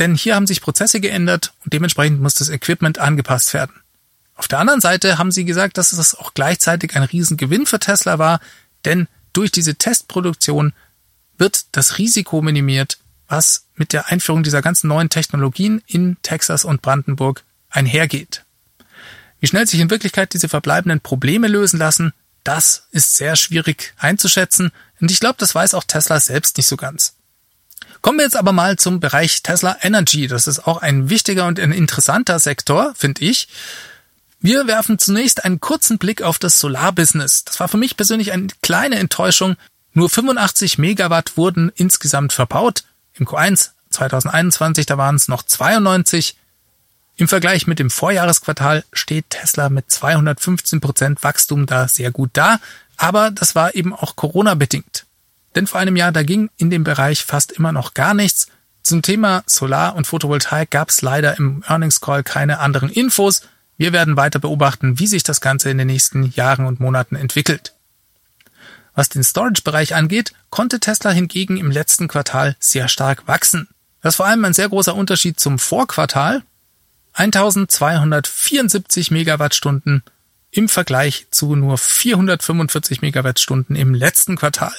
denn 0.01 0.17
hier 0.17 0.35
haben 0.35 0.49
sich 0.49 0.61
Prozesse 0.61 1.01
geändert 1.01 1.53
und 1.65 1.73
dementsprechend 1.73 2.21
muss 2.21 2.35
das 2.35 2.49
Equipment 2.49 2.99
angepasst 2.99 3.55
werden. 3.55 3.77
Auf 4.35 4.49
der 4.49 4.59
anderen 4.59 4.81
Seite 4.81 5.19
haben 5.19 5.31
sie 5.31 5.45
gesagt, 5.45 5.79
dass 5.79 5.93
es 5.93 6.17
auch 6.17 6.35
gleichzeitig 6.35 6.97
ein 6.97 7.05
Riesengewinn 7.05 7.67
für 7.67 7.79
Tesla 7.79 8.19
war, 8.19 8.41
denn 8.85 9.07
durch 9.33 9.53
diese 9.53 9.77
Testproduktion 9.77 10.73
wird 11.37 11.67
das 11.77 11.99
Risiko 11.99 12.43
minimiert, 12.43 12.99
was 13.29 13.67
mit 13.75 13.93
der 13.93 14.09
Einführung 14.09 14.43
dieser 14.43 14.63
ganzen 14.63 14.89
neuen 14.89 15.11
Technologien 15.11 15.83
in 15.87 16.17
Texas 16.23 16.65
und 16.65 16.83
Brandenburg 16.83 17.45
einhergeht. 17.71 18.45
Wie 19.41 19.47
schnell 19.47 19.67
sich 19.67 19.81
in 19.81 19.91
Wirklichkeit 19.91 20.33
diese 20.33 20.49
verbleibenden 20.49 21.01
Probleme 21.01 21.47
lösen 21.47 21.79
lassen, 21.79 22.13
das 22.43 22.89
ist 22.91 23.15
sehr 23.15 23.37
schwierig 23.37 23.95
einzuschätzen 23.99 24.73
und 25.01 25.11
ich 25.11 25.21
glaube, 25.21 25.37
das 25.39 25.55
weiß 25.55 25.75
auch 25.75 25.85
Tesla 25.85 26.19
selbst 26.19 26.57
nicht 26.57 26.67
so 26.67 26.77
ganz. 26.77 27.15
Kommen 28.01 28.19
wir 28.19 28.25
jetzt 28.25 28.37
aber 28.37 28.53
mal 28.53 28.77
zum 28.77 29.01
Bereich 29.01 29.43
Tesla 29.43 29.77
Energy. 29.81 30.29
Das 30.29 30.47
ist 30.47 30.67
auch 30.67 30.81
ein 30.83 31.11
wichtiger 31.11 31.47
und 31.47 31.59
ein 31.59 31.73
interessanter 31.73 32.39
Sektor, 32.39 32.95
finde 32.97 33.25
ich. 33.25 33.49
Wir 34.41 34.69
werfen 34.69 34.99
zunächst 34.99 35.45
einen 35.45 35.59
kurzen 35.59 35.99
Blick 35.99 36.23
auf 36.23 36.39
das 36.39 36.61
Solarbusiness. 36.61 37.45
Das 37.45 37.59
war 37.59 37.69
für 37.69 37.77
mich 37.77 37.97
persönlich 37.97 38.31
eine 38.33 38.47
kleine 38.63 38.97
Enttäuschung. 38.97 39.57
Nur 39.95 40.09
85 40.09 40.79
Megawatt 40.79 41.37
wurden 41.37 41.73
insgesamt 41.75 42.33
verbaut. 42.33 42.85
Im 43.19 43.27
Q1 43.27 43.71
2021, 43.91 44.87
da 44.87 44.99
waren 44.99 45.17
es 45.17 45.29
noch 45.29 45.43
92. 45.43 46.37
Im 47.17 47.27
Vergleich 47.27 47.67
mit 47.67 47.79
dem 47.79 47.91
Vorjahresquartal 47.91 48.85
steht 48.93 49.31
Tesla 49.31 49.69
mit 49.69 49.91
215 49.91 50.81
Prozent 50.81 51.23
Wachstum 51.25 51.67
da 51.67 51.89
sehr 51.89 52.13
gut 52.13 52.31
da. 52.35 52.61
Aber 52.97 53.31
das 53.31 53.55
war 53.55 53.75
eben 53.75 53.93
auch 53.93 54.17
Corona 54.17 54.55
bedingt. 54.55 55.07
Denn 55.55 55.67
vor 55.67 55.81
einem 55.81 55.97
Jahr, 55.97 56.13
da 56.13 56.23
ging 56.23 56.51
in 56.57 56.71
dem 56.71 56.85
Bereich 56.85 57.25
fast 57.25 57.53
immer 57.53 57.73
noch 57.73 57.95
gar 57.95 58.15
nichts. 58.15 58.49
Zum 58.83 59.03
Thema 59.03 59.43
Solar 59.47 59.97
und 59.97 60.07
Photovoltaik 60.07 60.71
gab 60.71 60.91
es 60.91 61.03
leider 61.03 61.37
im 61.39 61.65
Earnings 61.67 62.01
Call 62.01 62.23
keine 62.23 62.61
anderen 62.61 62.91
Infos. 62.91 63.43
Wir 63.77 63.93
werden 63.93 64.17
weiter 64.17 64.39
beobachten, 64.39 64.99
wie 64.99 65.07
sich 65.07 65.23
das 65.23 65.41
Ganze 65.41 65.71
in 65.71 65.79
den 65.79 65.89
nächsten 65.89 66.31
Jahren 66.31 66.67
und 66.67 66.81
Monaten 66.81 67.17
entwickelt. 67.17 67.75
Was 68.99 69.09
den 69.09 69.23
Storage-Bereich 69.23 69.95
angeht, 69.95 70.33
konnte 70.51 70.81
Tesla 70.81 71.13
hingegen 71.13 71.57
im 71.57 71.71
letzten 71.71 72.09
Quartal 72.09 72.57
sehr 72.59 72.89
stark 72.89 73.29
wachsen. 73.29 73.69
Das 74.03 74.15
ist 74.15 74.17
vor 74.17 74.27
allem 74.27 74.45
ein 74.45 74.55
sehr 74.55 74.69
großer 74.69 74.93
Unterschied 74.93 75.39
zum 75.39 75.61
Vorquartal. 75.61 76.43
1274 77.13 79.13
Megawattstunden 79.13 80.03
im 80.51 80.69
Vergleich 80.69 81.29
zu 81.31 81.55
nur 81.55 81.79
445 81.79 83.01
Megawattstunden 83.01 83.77
im 83.77 83.95
letzten 83.95 84.35
Quartal. 84.35 84.75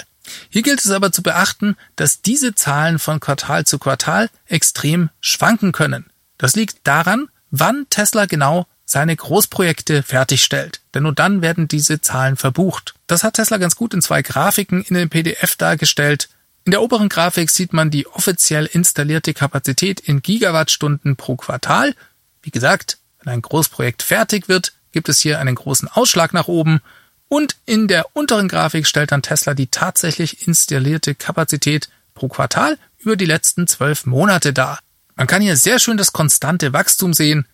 Hier 0.50 0.64
gilt 0.64 0.84
es 0.84 0.92
aber 0.92 1.14
zu 1.14 1.24
beachten, 1.24 1.78
dass 1.96 2.22
diese 2.22 2.54
Zahlen 2.54 3.00
von 3.00 3.22
Quartal 3.22 3.66
zu 3.66 3.80
Quartal 3.80 4.30
extrem 4.48 5.12
schwanken 5.22 5.72
können. 5.72 6.10
Das 6.38 6.58
liegt 6.58 6.86
daran, 6.86 7.30
wann 7.52 7.86
Tesla 7.90 8.26
genau 8.26 8.68
seine 8.90 9.16
Großprojekte 9.16 10.04
fertigstellt. 10.04 10.82
Denn 10.94 11.04
nur 11.04 11.14
dann 11.14 11.42
werden 11.42 11.68
diese 11.68 12.02
Zahlen 12.02 12.38
verbucht. 12.38 12.96
Das 13.08 13.24
hat 13.24 13.36
Tesla 13.36 13.58
ganz 13.58 13.76
gut 13.76 13.94
in 13.94 14.02
zwei 14.02 14.22
Grafiken 14.22 14.84
in 14.84 14.96
dem 14.96 15.10
PDF 15.10 15.56
dargestellt. 15.56 16.30
In 16.66 16.72
der 16.72 16.82
oberen 16.82 17.10
Grafik 17.10 17.50
sieht 17.50 17.72
man 17.72 17.92
die 17.92 18.08
offiziell 18.08 18.66
installierte 18.66 19.34
Kapazität 19.34 20.00
in 20.00 20.22
Gigawattstunden 20.22 21.16
pro 21.16 21.36
Quartal. 21.36 21.96
Wie 22.42 22.52
gesagt, 22.52 22.98
wenn 23.24 23.34
ein 23.34 23.42
Großprojekt 23.42 24.02
fertig 24.02 24.50
wird, 24.50 24.74
gibt 24.92 25.08
es 25.08 25.20
hier 25.20 25.40
einen 25.40 25.56
großen 25.56 25.88
Ausschlag 25.88 26.34
nach 26.34 26.48
oben. 26.48 26.82
Und 27.28 27.58
in 27.66 27.88
der 27.88 28.16
unteren 28.16 28.48
Grafik 28.48 28.88
stellt 28.88 29.12
dann 29.12 29.22
Tesla 29.22 29.54
die 29.54 29.68
tatsächlich 29.68 30.48
installierte 30.48 31.14
Kapazität 31.14 31.90
pro 32.16 32.28
Quartal 32.28 32.78
über 32.98 33.16
die 33.16 33.26
letzten 33.26 33.68
zwölf 33.68 34.08
Monate 34.08 34.52
dar. 34.52 34.80
Man 35.16 35.28
kann 35.28 35.42
hier 35.42 35.58
sehr 35.58 35.80
schön 35.80 35.98
das 35.98 36.12
konstante 36.12 36.74
Wachstum 36.74 37.14
sehen. 37.14 37.46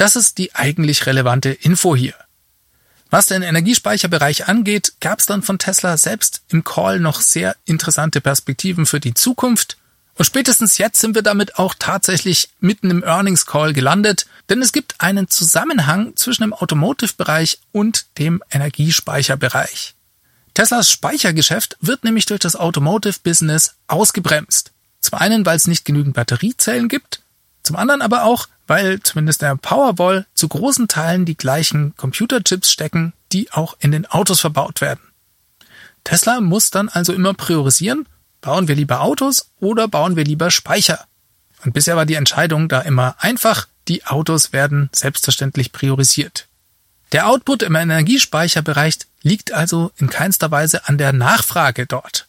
Das 0.00 0.16
ist 0.16 0.38
die 0.38 0.54
eigentlich 0.54 1.04
relevante 1.04 1.50
Info 1.50 1.94
hier. 1.94 2.14
Was 3.10 3.26
den 3.26 3.42
Energiespeicherbereich 3.42 4.48
angeht, 4.48 4.94
gab 5.00 5.18
es 5.18 5.26
dann 5.26 5.42
von 5.42 5.58
Tesla 5.58 5.98
selbst 5.98 6.40
im 6.48 6.64
Call 6.64 7.00
noch 7.00 7.20
sehr 7.20 7.54
interessante 7.66 8.22
Perspektiven 8.22 8.86
für 8.86 8.98
die 8.98 9.12
Zukunft. 9.12 9.76
Und 10.14 10.24
spätestens 10.24 10.78
jetzt 10.78 11.02
sind 11.02 11.14
wir 11.14 11.20
damit 11.20 11.58
auch 11.58 11.74
tatsächlich 11.78 12.48
mitten 12.60 12.90
im 12.90 13.04
Earnings 13.04 13.44
Call 13.44 13.74
gelandet, 13.74 14.24
denn 14.48 14.62
es 14.62 14.72
gibt 14.72 14.98
einen 15.02 15.28
Zusammenhang 15.28 16.16
zwischen 16.16 16.44
dem 16.44 16.54
Automotive-Bereich 16.54 17.58
und 17.70 18.06
dem 18.16 18.42
Energiespeicherbereich. 18.50 19.96
Teslas 20.54 20.90
Speichergeschäft 20.90 21.76
wird 21.82 22.04
nämlich 22.04 22.24
durch 22.24 22.40
das 22.40 22.56
Automotive-Business 22.56 23.74
ausgebremst. 23.86 24.72
Zum 25.00 25.18
einen, 25.18 25.44
weil 25.44 25.58
es 25.58 25.66
nicht 25.66 25.84
genügend 25.84 26.14
Batteriezellen 26.14 26.88
gibt, 26.88 27.19
zum 27.70 27.76
anderen 27.76 28.02
aber 28.02 28.24
auch, 28.24 28.48
weil 28.66 28.98
zumindest 28.98 29.42
der 29.42 29.54
Powerwall 29.54 30.26
zu 30.34 30.48
großen 30.48 30.88
Teilen 30.88 31.24
die 31.24 31.36
gleichen 31.36 31.94
Computerchips 31.96 32.72
stecken, 32.72 33.12
die 33.30 33.52
auch 33.52 33.76
in 33.78 33.92
den 33.92 34.06
Autos 34.06 34.40
verbaut 34.40 34.80
werden. 34.80 34.98
Tesla 36.02 36.40
muss 36.40 36.72
dann 36.72 36.88
also 36.88 37.12
immer 37.12 37.32
priorisieren, 37.32 38.08
bauen 38.40 38.66
wir 38.66 38.74
lieber 38.74 39.02
Autos 39.02 39.52
oder 39.60 39.86
bauen 39.86 40.16
wir 40.16 40.24
lieber 40.24 40.50
Speicher. 40.50 41.06
Und 41.64 41.74
bisher 41.74 41.94
war 41.94 42.06
die 42.06 42.14
Entscheidung 42.14 42.68
da 42.68 42.80
immer 42.80 43.14
einfach, 43.20 43.68
die 43.86 44.04
Autos 44.04 44.52
werden 44.52 44.90
selbstverständlich 44.92 45.70
priorisiert. 45.70 46.48
Der 47.12 47.28
Output 47.28 47.62
im 47.62 47.76
Energiespeicherbereich 47.76 48.98
liegt 49.22 49.52
also 49.52 49.92
in 49.96 50.10
keinster 50.10 50.50
Weise 50.50 50.88
an 50.88 50.98
der 50.98 51.12
Nachfrage 51.12 51.86
dort. 51.86 52.26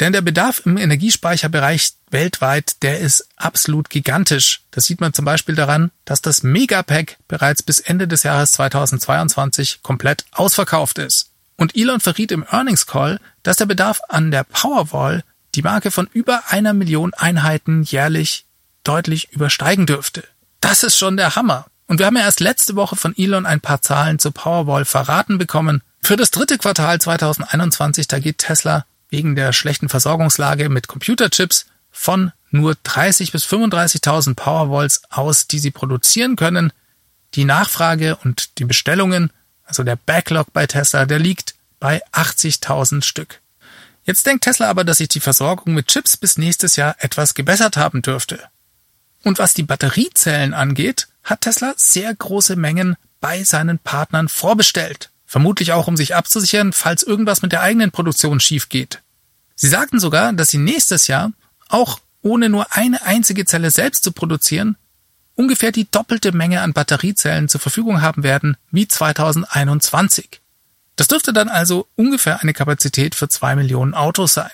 Denn 0.00 0.12
der 0.12 0.20
Bedarf 0.20 0.62
im 0.66 0.76
Energiespeicherbereich 0.76 1.94
weltweit, 2.10 2.82
der 2.82 3.00
ist 3.00 3.28
absolut 3.36 3.88
gigantisch. 3.88 4.62
Das 4.70 4.84
sieht 4.84 5.00
man 5.00 5.14
zum 5.14 5.24
Beispiel 5.24 5.54
daran, 5.54 5.90
dass 6.04 6.20
das 6.20 6.42
Megapack 6.42 7.16
bereits 7.28 7.62
bis 7.62 7.80
Ende 7.80 8.06
des 8.06 8.22
Jahres 8.22 8.52
2022 8.52 9.80
komplett 9.82 10.26
ausverkauft 10.32 10.98
ist. 10.98 11.30
Und 11.56 11.74
Elon 11.74 12.00
verriet 12.00 12.30
im 12.30 12.44
Earnings 12.50 12.86
Call, 12.86 13.18
dass 13.42 13.56
der 13.56 13.66
Bedarf 13.66 14.00
an 14.08 14.30
der 14.30 14.44
Powerwall 14.44 15.24
die 15.54 15.62
Marke 15.62 15.90
von 15.90 16.08
über 16.12 16.42
einer 16.48 16.74
Million 16.74 17.14
Einheiten 17.14 17.82
jährlich 17.82 18.44
deutlich 18.84 19.32
übersteigen 19.32 19.86
dürfte. 19.86 20.24
Das 20.60 20.82
ist 20.82 20.98
schon 20.98 21.16
der 21.16 21.34
Hammer. 21.36 21.66
Und 21.86 21.98
wir 21.98 22.06
haben 22.06 22.16
ja 22.16 22.24
erst 22.24 22.40
letzte 22.40 22.76
Woche 22.76 22.96
von 22.96 23.16
Elon 23.16 23.46
ein 23.46 23.60
paar 23.60 23.80
Zahlen 23.80 24.18
zur 24.18 24.32
Powerwall 24.32 24.84
verraten 24.84 25.38
bekommen. 25.38 25.82
Für 26.02 26.16
das 26.16 26.30
dritte 26.30 26.58
Quartal 26.58 27.00
2021, 27.00 28.08
da 28.08 28.18
geht 28.18 28.38
Tesla 28.38 28.84
wegen 29.08 29.36
der 29.36 29.52
schlechten 29.52 29.88
Versorgungslage 29.88 30.68
mit 30.68 30.88
Computerchips 30.88 31.66
von 31.90 32.32
nur 32.50 32.76
30 32.82 33.32
bis 33.32 33.44
35.000 33.44 34.34
Powerwalls 34.34 35.02
aus, 35.10 35.46
die 35.46 35.58
sie 35.58 35.70
produzieren 35.70 36.36
können. 36.36 36.72
Die 37.34 37.44
Nachfrage 37.44 38.16
und 38.16 38.58
die 38.58 38.64
Bestellungen, 38.64 39.30
also 39.64 39.82
der 39.82 39.96
Backlog 39.96 40.52
bei 40.52 40.66
Tesla, 40.66 41.06
der 41.06 41.18
liegt 41.18 41.54
bei 41.80 42.02
80.000 42.12 43.02
Stück. 43.02 43.40
Jetzt 44.04 44.26
denkt 44.26 44.44
Tesla 44.44 44.70
aber, 44.70 44.84
dass 44.84 44.98
sich 44.98 45.08
die 45.08 45.20
Versorgung 45.20 45.74
mit 45.74 45.88
Chips 45.88 46.16
bis 46.16 46.38
nächstes 46.38 46.76
Jahr 46.76 46.94
etwas 46.98 47.34
gebessert 47.34 47.76
haben 47.76 48.02
dürfte. 48.02 48.40
Und 49.24 49.38
was 49.40 49.54
die 49.54 49.64
Batteriezellen 49.64 50.54
angeht, 50.54 51.08
hat 51.24 51.40
Tesla 51.40 51.74
sehr 51.76 52.14
große 52.14 52.54
Mengen 52.54 52.96
bei 53.20 53.42
seinen 53.42 53.80
Partnern 53.80 54.28
vorbestellt. 54.28 55.10
Vermutlich 55.26 55.72
auch, 55.72 55.88
um 55.88 55.96
sich 55.96 56.14
abzusichern, 56.14 56.72
falls 56.72 57.02
irgendwas 57.02 57.42
mit 57.42 57.52
der 57.52 57.62
eigenen 57.62 57.90
Produktion 57.90 58.40
schief 58.40 58.68
geht. 58.68 59.02
Sie 59.56 59.68
sagten 59.68 59.98
sogar, 59.98 60.32
dass 60.32 60.48
sie 60.48 60.58
nächstes 60.58 61.08
Jahr, 61.08 61.32
auch 61.68 61.98
ohne 62.22 62.48
nur 62.48 62.72
eine 62.72 63.02
einzige 63.02 63.44
Zelle 63.44 63.70
selbst 63.70 64.04
zu 64.04 64.12
produzieren, 64.12 64.76
ungefähr 65.34 65.72
die 65.72 65.90
doppelte 65.90 66.32
Menge 66.32 66.62
an 66.62 66.72
Batteriezellen 66.72 67.48
zur 67.48 67.60
Verfügung 67.60 68.02
haben 68.02 68.22
werden 68.22 68.56
wie 68.70 68.86
2021. 68.86 70.40
Das 70.96 71.08
dürfte 71.08 71.32
dann 71.32 71.48
also 71.48 71.86
ungefähr 71.94 72.40
eine 72.40 72.54
Kapazität 72.54 73.14
für 73.14 73.28
zwei 73.28 73.54
Millionen 73.54 73.94
Autos 73.94 74.34
sein. 74.34 74.50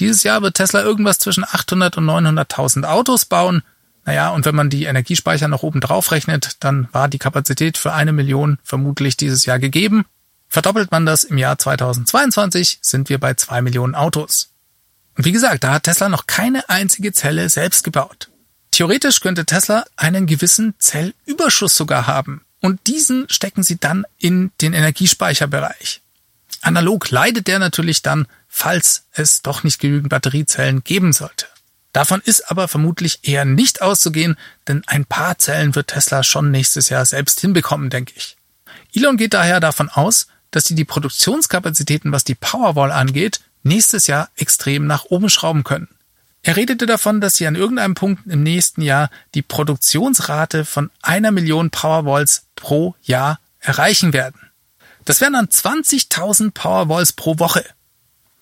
Dieses 0.00 0.24
Jahr 0.24 0.42
wird 0.42 0.56
Tesla 0.56 0.82
irgendwas 0.82 1.18
zwischen 1.18 1.44
800 1.44 1.96
und 1.98 2.06
900.000 2.06 2.84
Autos 2.84 3.24
bauen. 3.24 3.62
Naja, 4.04 4.30
und 4.30 4.44
wenn 4.44 4.54
man 4.54 4.70
die 4.70 4.84
Energiespeicher 4.84 5.48
noch 5.48 5.62
oben 5.62 5.80
drauf 5.80 6.12
rechnet, 6.12 6.56
dann 6.60 6.88
war 6.92 7.08
die 7.08 7.18
Kapazität 7.18 7.78
für 7.78 7.92
eine 7.92 8.12
Million 8.12 8.58
vermutlich 8.62 9.16
dieses 9.16 9.46
Jahr 9.46 9.58
gegeben. 9.58 10.04
Verdoppelt 10.48 10.90
man 10.90 11.06
das 11.06 11.24
im 11.24 11.38
Jahr 11.38 11.58
2022, 11.58 12.78
sind 12.82 13.08
wir 13.08 13.18
bei 13.18 13.34
zwei 13.34 13.62
Millionen 13.62 13.94
Autos. 13.94 14.50
Und 15.16 15.24
wie 15.24 15.32
gesagt, 15.32 15.64
da 15.64 15.74
hat 15.74 15.84
Tesla 15.84 16.08
noch 16.08 16.26
keine 16.26 16.68
einzige 16.68 17.12
Zelle 17.12 17.48
selbst 17.48 17.82
gebaut. 17.84 18.30
Theoretisch 18.70 19.20
könnte 19.20 19.46
Tesla 19.46 19.84
einen 19.96 20.26
gewissen 20.26 20.74
Zellüberschuss 20.78 21.76
sogar 21.76 22.06
haben 22.06 22.44
und 22.60 22.86
diesen 22.86 23.28
stecken 23.28 23.62
sie 23.62 23.78
dann 23.78 24.04
in 24.18 24.50
den 24.60 24.72
Energiespeicherbereich. 24.72 26.02
Analog 26.60 27.10
leidet 27.10 27.46
der 27.46 27.58
natürlich 27.58 28.02
dann, 28.02 28.26
falls 28.48 29.04
es 29.12 29.42
doch 29.42 29.64
nicht 29.64 29.80
genügend 29.80 30.08
Batteriezellen 30.08 30.82
geben 30.82 31.12
sollte. 31.12 31.46
Davon 31.94 32.20
ist 32.24 32.50
aber 32.50 32.66
vermutlich 32.66 33.20
eher 33.22 33.44
nicht 33.44 33.80
auszugehen, 33.80 34.36
denn 34.66 34.82
ein 34.88 35.06
paar 35.06 35.38
Zellen 35.38 35.76
wird 35.76 35.88
Tesla 35.88 36.24
schon 36.24 36.50
nächstes 36.50 36.88
Jahr 36.88 37.06
selbst 37.06 37.40
hinbekommen, 37.40 37.88
denke 37.88 38.12
ich. 38.16 38.36
Elon 38.92 39.16
geht 39.16 39.32
daher 39.32 39.60
davon 39.60 39.88
aus, 39.88 40.26
dass 40.50 40.64
sie 40.64 40.74
die 40.74 40.84
Produktionskapazitäten, 40.84 42.10
was 42.10 42.24
die 42.24 42.34
Powerwall 42.34 42.90
angeht, 42.90 43.42
nächstes 43.62 44.08
Jahr 44.08 44.28
extrem 44.34 44.88
nach 44.88 45.04
oben 45.04 45.30
schrauben 45.30 45.62
können. 45.62 45.86
Er 46.42 46.56
redete 46.56 46.86
davon, 46.86 47.20
dass 47.20 47.36
sie 47.36 47.46
an 47.46 47.54
irgendeinem 47.54 47.94
Punkt 47.94 48.26
im 48.26 48.42
nächsten 48.42 48.82
Jahr 48.82 49.08
die 49.36 49.42
Produktionsrate 49.42 50.64
von 50.64 50.90
einer 51.00 51.30
Million 51.30 51.70
Powerwalls 51.70 52.46
pro 52.56 52.96
Jahr 53.02 53.38
erreichen 53.60 54.12
werden. 54.12 54.40
Das 55.04 55.20
wären 55.20 55.34
dann 55.34 55.46
20.000 55.46 56.50
Powerwalls 56.50 57.12
pro 57.12 57.38
Woche. 57.38 57.64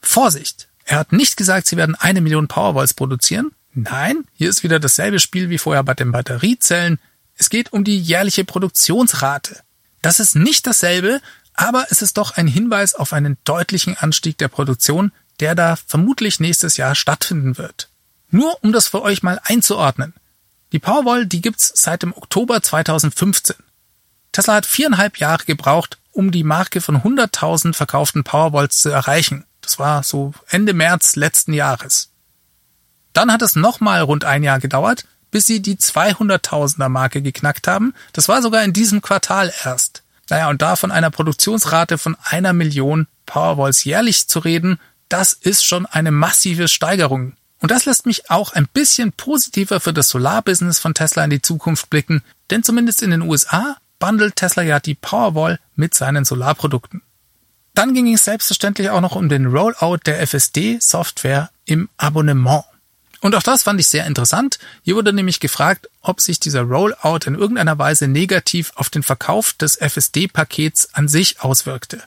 Vorsicht! 0.01 0.69
Er 0.85 0.99
hat 0.99 1.13
nicht 1.13 1.37
gesagt, 1.37 1.67
sie 1.67 1.77
werden 1.77 1.95
eine 1.95 2.21
Million 2.21 2.49
Powerwalls 2.49 2.95
produzieren. 2.95 3.53
Nein, 3.75 4.25
hier 4.35 4.51
ist 4.51 4.63
wieder 4.63 4.79
dasselbe 4.81 5.19
Spiel 5.19 5.49
wie 5.49 5.59
vorher 5.59 5.83
bei 5.83 5.95
den 5.95 6.13
Batteriezellen. 6.13 6.99
Es 7.37 7.49
geht 7.51 7.73
um 7.73 7.85
die 7.85 7.99
jährliche 7.99 8.45
Produktionsrate. 8.45 9.61
Das 10.03 10.21
ist 10.21 10.35
nicht 10.35 10.67
dasselbe, 10.67 11.21
aber 11.55 11.87
es 11.91 12.03
ist 12.03 12.19
doch 12.19 12.37
ein 12.37 12.47
Hinweis 12.47 12.95
auf 12.95 13.13
einen 13.13 13.39
deutlichen 13.45 13.97
Anstieg 13.97 14.39
der 14.39 14.49
Produktion, 14.49 15.13
der 15.41 15.55
da 15.55 15.77
vermutlich 15.77 16.41
nächstes 16.41 16.77
Jahr 16.77 16.95
stattfinden 16.95 17.57
wird. 17.57 17.89
Nur 18.31 18.63
um 18.63 18.73
das 18.73 18.89
für 18.89 19.03
euch 19.03 19.23
mal 19.23 19.41
einzuordnen. 19.45 20.15
Die 20.73 20.79
Powerwall, 20.79 21.27
die 21.27 21.43
gibt's 21.43 21.73
seit 21.75 22.03
dem 22.03 22.13
Oktober 22.15 22.63
2015. 22.63 23.57
Tesla 24.33 24.55
hat 24.55 24.67
viereinhalb 24.67 25.19
Jahre 25.19 25.45
gebraucht, 25.45 25.99
um 26.11 26.31
die 26.31 26.45
Marke 26.45 26.81
von 26.81 27.03
100.000 27.03 27.75
verkauften 27.75 28.25
Powerwalls 28.25 28.77
zu 28.77 28.89
erreichen. 28.89 29.45
Das 29.63 29.79
war 29.79 30.03
so 30.03 30.35
Ende 30.49 30.75
März 30.75 31.17
letzten 31.17 31.55
Jahres. 31.55 32.11
Dann 33.13 33.33
hat 33.33 33.43
es 33.43 33.57
nochmal 33.57 34.03
rund 34.03 34.25
ein 34.25 34.43
Jahr 34.43 34.61
gedauert, 34.61 35.07
bis 35.31 35.47
sie 35.47 35.61
die 35.63 35.77
200.000er 35.77 36.89
Marke 36.89 37.23
geknackt 37.23 37.67
haben. 37.67 37.95
Das 38.13 38.29
war 38.29 38.43
sogar 38.43 38.63
in 38.65 38.73
diesem 38.73 39.01
Quartal 39.01 39.53
erst. 39.65 40.03
Naja, 40.29 40.49
und 40.49 40.63
da 40.63 40.77
von 40.77 40.91
einer 40.91 41.11
Produktionsrate 41.11 41.99
von 41.99 42.17
einer 42.23 42.53
Million 42.53 43.07
Powerwalls 43.27 43.85
jährlich 43.85 44.29
zu 44.29 44.39
reden, 44.39 44.79
das 45.09 45.33
ist 45.33 45.65
schon 45.65 45.87
eine 45.87 46.11
massive 46.11 46.69
Steigerung. 46.69 47.35
Und 47.61 47.71
das 47.71 47.85
lässt 47.85 48.07
mich 48.07 48.31
auch 48.31 48.53
ein 48.53 48.67
bisschen 48.67 49.13
positiver 49.13 49.79
für 49.79 49.93
das 49.93 50.09
Solarbusiness 50.09 50.79
von 50.79 50.95
Tesla 50.95 51.25
in 51.25 51.31
die 51.31 51.43
Zukunft 51.43 51.91
blicken, 51.91 52.23
denn 52.51 52.63
zumindest 52.63 53.03
in 53.03 53.11
den 53.11 53.23
USA 53.23 53.77
bundelt 53.99 54.37
Tesla 54.37 54.63
ja 54.63 54.81
die 54.81 54.95
Powerwall 54.95 55.61
mit 55.77 55.95
seinen 55.95 56.25
Solarprodukten. 56.25 57.03
Dann 57.75 57.95
ging 57.95 58.13
es 58.13 58.25
selbstverständlich 58.25 58.91
auch 58.91 59.01
noch 59.01 59.17
um 59.17 59.29
den 59.29 59.47
Rollout 59.47 60.01
der 60.05 60.21
FSD-Software 60.27 61.51
im 61.65 61.89
Abonnement. 61.97 62.65
Und 63.21 63.35
auch 63.37 63.43
das 63.43 63.63
fand 63.63 63.81
ich 63.81 63.89
sehr 63.89 64.07
interessant. 64.07 64.59
Hier 64.83 64.97
wurde 64.97 65.13
nämlich 65.13 65.39
gefragt, 65.41 65.89
ob 66.01 66.21
sich 66.21 66.41
dieser 66.41 66.63
Rollout 66.63 67.21
in 67.25 67.37
irgendeiner 67.37 67.79
Weise 67.79 68.09
negativ 68.09 68.73
auf 68.75 68.91
den 68.91 69.05
Verkauf 69.05 69.53
des 69.53 69.77
FSD-Pakets 69.77 70.95
an 70.95 71.09
sich 71.09 71.41
auswirkte. 71.41 72.03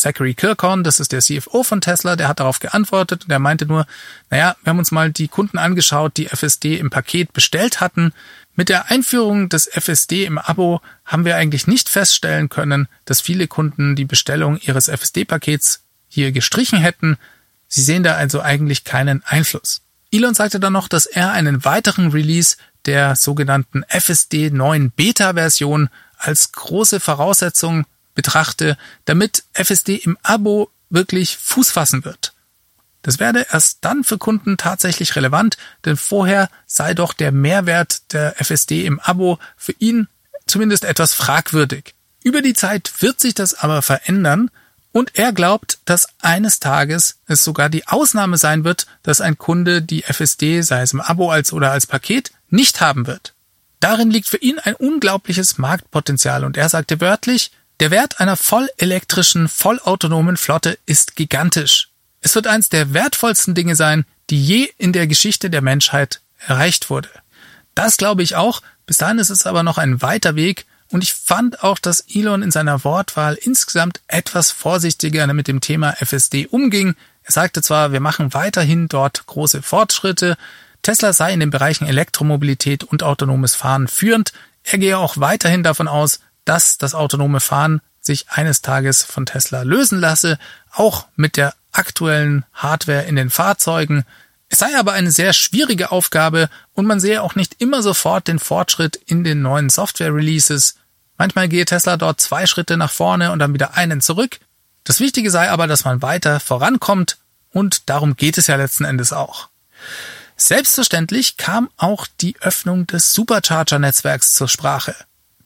Zachary 0.00 0.34
Kirkhorn, 0.34 0.84
das 0.84 1.00
ist 1.00 1.12
der 1.12 1.20
CFO 1.20 1.62
von 1.62 1.80
Tesla, 1.80 2.16
der 2.16 2.28
hat 2.28 2.40
darauf 2.40 2.58
geantwortet 2.58 3.24
und 3.24 3.30
er 3.30 3.38
meinte 3.38 3.66
nur, 3.66 3.86
naja, 4.30 4.56
wir 4.62 4.70
haben 4.70 4.78
uns 4.78 4.90
mal 4.90 5.10
die 5.10 5.28
Kunden 5.28 5.58
angeschaut, 5.58 6.16
die 6.16 6.26
FSD 6.26 6.76
im 6.76 6.90
Paket 6.90 7.32
bestellt 7.32 7.80
hatten. 7.80 8.12
Mit 8.54 8.68
der 8.68 8.90
Einführung 8.90 9.48
des 9.48 9.66
FSD 9.66 10.24
im 10.24 10.38
Abo 10.38 10.80
haben 11.04 11.24
wir 11.24 11.36
eigentlich 11.36 11.66
nicht 11.66 11.88
feststellen 11.88 12.48
können, 12.48 12.88
dass 13.04 13.20
viele 13.20 13.46
Kunden 13.46 13.96
die 13.96 14.04
Bestellung 14.04 14.58
ihres 14.58 14.88
FSD-Pakets 14.88 15.82
hier 16.08 16.32
gestrichen 16.32 16.78
hätten. 16.78 17.16
Sie 17.68 17.82
sehen 17.82 18.02
da 18.02 18.16
also 18.16 18.40
eigentlich 18.40 18.84
keinen 18.84 19.22
Einfluss. 19.24 19.82
Elon 20.12 20.34
sagte 20.34 20.58
dann 20.58 20.72
noch, 20.72 20.88
dass 20.88 21.06
er 21.06 21.32
einen 21.32 21.64
weiteren 21.64 22.10
Release 22.10 22.56
der 22.86 23.14
sogenannten 23.14 23.84
FSD 23.88 24.50
9 24.50 24.90
Beta-Version 24.90 25.88
als 26.18 26.52
große 26.52 27.00
Voraussetzung 27.00 27.86
betrachte, 28.14 28.76
damit 29.04 29.44
FSD 29.52 29.96
im 29.96 30.18
Abo 30.22 30.70
wirklich 30.88 31.36
Fuß 31.36 31.70
fassen 31.70 32.04
wird. 32.04 32.32
Das 33.02 33.18
werde 33.18 33.46
erst 33.50 33.78
dann 33.82 34.04
für 34.04 34.18
Kunden 34.18 34.56
tatsächlich 34.56 35.16
relevant, 35.16 35.56
denn 35.84 35.96
vorher 35.96 36.50
sei 36.66 36.92
doch 36.94 37.14
der 37.14 37.32
Mehrwert 37.32 38.12
der 38.12 38.40
FSD 38.40 38.84
im 38.84 39.00
Abo 39.00 39.38
für 39.56 39.72
ihn 39.78 40.08
zumindest 40.46 40.84
etwas 40.84 41.14
fragwürdig. 41.14 41.94
Über 42.22 42.42
die 42.42 42.54
Zeit 42.54 42.92
wird 43.00 43.20
sich 43.20 43.34
das 43.34 43.54
aber 43.54 43.80
verändern 43.80 44.50
und 44.92 45.16
er 45.16 45.32
glaubt, 45.32 45.78
dass 45.84 46.08
eines 46.20 46.58
Tages 46.60 47.20
es 47.26 47.44
sogar 47.44 47.70
die 47.70 47.86
Ausnahme 47.86 48.36
sein 48.36 48.64
wird, 48.64 48.86
dass 49.02 49.20
ein 49.20 49.38
Kunde 49.38 49.80
die 49.80 50.02
FSD, 50.02 50.62
sei 50.62 50.82
es 50.82 50.92
im 50.92 51.00
Abo 51.00 51.30
als 51.30 51.52
oder 51.52 51.70
als 51.70 51.86
Paket, 51.86 52.32
nicht 52.48 52.80
haben 52.80 53.06
wird. 53.06 53.34
Darin 53.78 54.10
liegt 54.10 54.28
für 54.28 54.36
ihn 54.36 54.58
ein 54.58 54.74
unglaubliches 54.74 55.56
Marktpotenzial 55.56 56.44
und 56.44 56.58
er 56.58 56.68
sagte 56.68 57.00
wörtlich, 57.00 57.52
der 57.80 57.90
Wert 57.90 58.20
einer 58.20 58.36
vollelektrischen, 58.36 59.48
vollautonomen 59.48 60.36
Flotte 60.36 60.78
ist 60.86 61.16
gigantisch. 61.16 61.88
Es 62.20 62.34
wird 62.34 62.46
eins 62.46 62.68
der 62.68 62.92
wertvollsten 62.92 63.54
Dinge 63.54 63.74
sein, 63.74 64.04
die 64.28 64.42
je 64.42 64.68
in 64.76 64.92
der 64.92 65.06
Geschichte 65.06 65.50
der 65.50 65.62
Menschheit 65.62 66.20
erreicht 66.46 66.90
wurde. 66.90 67.08
Das 67.74 67.96
glaube 67.96 68.22
ich 68.22 68.36
auch. 68.36 68.60
Bis 68.84 68.98
dahin 68.98 69.18
ist 69.18 69.30
es 69.30 69.46
aber 69.46 69.62
noch 69.62 69.78
ein 69.78 70.02
weiter 70.02 70.36
Weg, 70.36 70.66
Und 70.92 71.04
ich 71.04 71.14
fand 71.14 71.62
auch, 71.62 71.78
dass 71.78 72.00
Elon 72.00 72.42
in 72.42 72.50
seiner 72.50 72.82
Wortwahl 72.82 73.34
insgesamt 73.34 74.00
etwas 74.08 74.50
vorsichtiger 74.50 75.32
mit 75.32 75.46
dem 75.46 75.60
Thema 75.60 75.92
FSD 75.92 76.48
umging. 76.48 76.96
Er 77.22 77.32
sagte 77.32 77.62
zwar, 77.62 77.92
wir 77.92 78.00
machen 78.00 78.34
weiterhin 78.34 78.88
dort 78.88 79.24
große 79.26 79.62
Fortschritte, 79.62 80.36
Tesla 80.82 81.12
sei 81.12 81.32
in 81.32 81.40
den 81.40 81.50
Bereichen 81.50 81.86
Elektromobilität 81.86 82.82
und 82.82 83.02
autonomes 83.02 83.54
Fahren 83.54 83.86
führend. 83.86 84.32
Er 84.64 84.78
gehe 84.78 84.98
auch 84.98 85.18
weiterhin 85.18 85.62
davon 85.62 85.88
aus, 85.88 86.20
dass 86.44 86.78
das 86.78 86.94
autonome 86.94 87.40
Fahren 87.40 87.80
sich 88.00 88.30
eines 88.30 88.62
Tages 88.62 89.02
von 89.02 89.26
Tesla 89.26 89.62
lösen 89.62 90.00
lasse, 90.00 90.38
auch 90.72 91.06
mit 91.16 91.36
der 91.36 91.54
aktuellen 91.72 92.44
Hardware 92.52 93.02
in 93.02 93.16
den 93.16 93.30
Fahrzeugen. 93.30 94.04
Es 94.48 94.58
sei 94.58 94.76
aber 94.76 94.92
eine 94.92 95.10
sehr 95.10 95.32
schwierige 95.32 95.92
Aufgabe 95.92 96.48
und 96.72 96.86
man 96.86 96.98
sehe 96.98 97.22
auch 97.22 97.34
nicht 97.34 97.60
immer 97.60 97.82
sofort 97.82 98.26
den 98.26 98.38
Fortschritt 98.38 98.96
in 99.06 99.22
den 99.22 99.42
neuen 99.42 99.70
Software-Releases. 99.70 100.76
Manchmal 101.18 101.48
gehe 101.48 101.64
Tesla 101.64 101.96
dort 101.96 102.20
zwei 102.20 102.46
Schritte 102.46 102.76
nach 102.76 102.90
vorne 102.90 103.30
und 103.32 103.38
dann 103.38 103.54
wieder 103.54 103.74
einen 103.74 104.00
zurück. 104.00 104.40
Das 104.84 104.98
Wichtige 104.98 105.30
sei 105.30 105.50
aber, 105.50 105.66
dass 105.66 105.84
man 105.84 106.02
weiter 106.02 106.40
vorankommt 106.40 107.18
und 107.50 107.88
darum 107.88 108.16
geht 108.16 108.38
es 108.38 108.46
ja 108.46 108.56
letzten 108.56 108.84
Endes 108.84 109.12
auch. 109.12 109.48
Selbstverständlich 110.36 111.36
kam 111.36 111.68
auch 111.76 112.06
die 112.20 112.34
Öffnung 112.40 112.86
des 112.86 113.12
Supercharger-Netzwerks 113.12 114.32
zur 114.32 114.48
Sprache. 114.48 114.96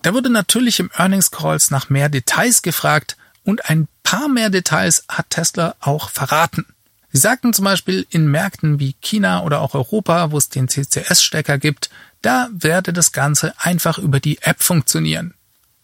Da 0.04 0.12
wurde 0.12 0.28
natürlich 0.28 0.80
im 0.80 0.90
Earnings 0.98 1.30
Calls 1.30 1.70
nach 1.70 1.88
mehr 1.88 2.10
Details 2.10 2.60
gefragt 2.60 3.16
und 3.42 3.70
ein 3.70 3.88
paar 4.02 4.28
mehr 4.28 4.50
Details 4.50 5.06
hat 5.08 5.30
Tesla 5.30 5.76
auch 5.80 6.10
verraten. 6.10 6.66
Sie 7.10 7.20
sagten 7.20 7.54
zum 7.54 7.64
Beispiel 7.64 8.06
in 8.10 8.26
Märkten 8.26 8.78
wie 8.78 8.96
China 9.00 9.44
oder 9.44 9.62
auch 9.62 9.72
Europa, 9.72 10.30
wo 10.30 10.36
es 10.36 10.50
den 10.50 10.68
CCS-Stecker 10.68 11.56
gibt, 11.56 11.88
da 12.20 12.50
werde 12.52 12.92
das 12.92 13.12
Ganze 13.12 13.54
einfach 13.58 13.96
über 13.96 14.20
die 14.20 14.42
App 14.42 14.62
funktionieren. 14.62 15.32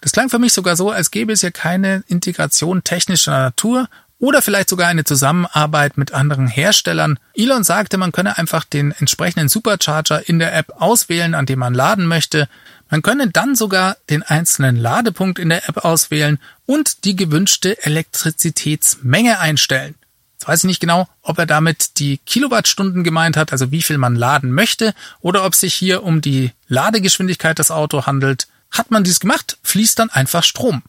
Das 0.02 0.12
klang 0.12 0.28
für 0.28 0.38
mich 0.38 0.52
sogar 0.52 0.76
so, 0.76 0.90
als 0.90 1.10
gäbe 1.10 1.32
es 1.32 1.40
ja 1.40 1.50
keine 1.50 2.04
Integration 2.06 2.84
technischer 2.84 3.32
Natur 3.32 3.88
oder 4.18 4.42
vielleicht 4.42 4.68
sogar 4.68 4.88
eine 4.88 5.04
Zusammenarbeit 5.04 5.96
mit 5.96 6.12
anderen 6.12 6.46
Herstellern. 6.46 7.18
Elon 7.32 7.64
sagte, 7.64 7.96
man 7.96 8.12
könne 8.12 8.36
einfach 8.36 8.64
den 8.64 8.92
entsprechenden 8.92 9.48
Supercharger 9.48 10.28
in 10.28 10.38
der 10.38 10.54
App 10.54 10.74
auswählen, 10.78 11.34
an 11.34 11.46
dem 11.46 11.60
man 11.60 11.72
laden 11.72 12.06
möchte. 12.06 12.48
Man 12.90 13.02
könne 13.02 13.30
dann 13.30 13.54
sogar 13.54 13.96
den 14.10 14.22
einzelnen 14.22 14.76
Ladepunkt 14.76 15.38
in 15.38 15.48
der 15.48 15.68
App 15.68 15.84
auswählen 15.84 16.38
und 16.66 17.04
die 17.04 17.16
gewünschte 17.16 17.82
Elektrizitätsmenge 17.84 19.38
einstellen. 19.38 19.94
Jetzt 20.32 20.48
weiß 20.48 20.60
ich 20.60 20.68
nicht 20.68 20.80
genau, 20.80 21.08
ob 21.22 21.38
er 21.38 21.46
damit 21.46 21.98
die 21.98 22.18
Kilowattstunden 22.18 23.04
gemeint 23.04 23.36
hat, 23.36 23.52
also 23.52 23.70
wie 23.70 23.82
viel 23.82 23.98
man 23.98 24.16
laden 24.16 24.52
möchte, 24.52 24.94
oder 25.20 25.44
ob 25.44 25.54
sich 25.54 25.74
hier 25.74 26.02
um 26.02 26.20
die 26.20 26.52
Ladegeschwindigkeit 26.66 27.58
des 27.58 27.70
Autos 27.70 28.06
handelt. 28.06 28.48
Hat 28.70 28.90
man 28.90 29.04
dies 29.04 29.20
gemacht, 29.20 29.58
fließt 29.62 29.98
dann 29.98 30.10
einfach 30.10 30.42
Strom 30.42 30.82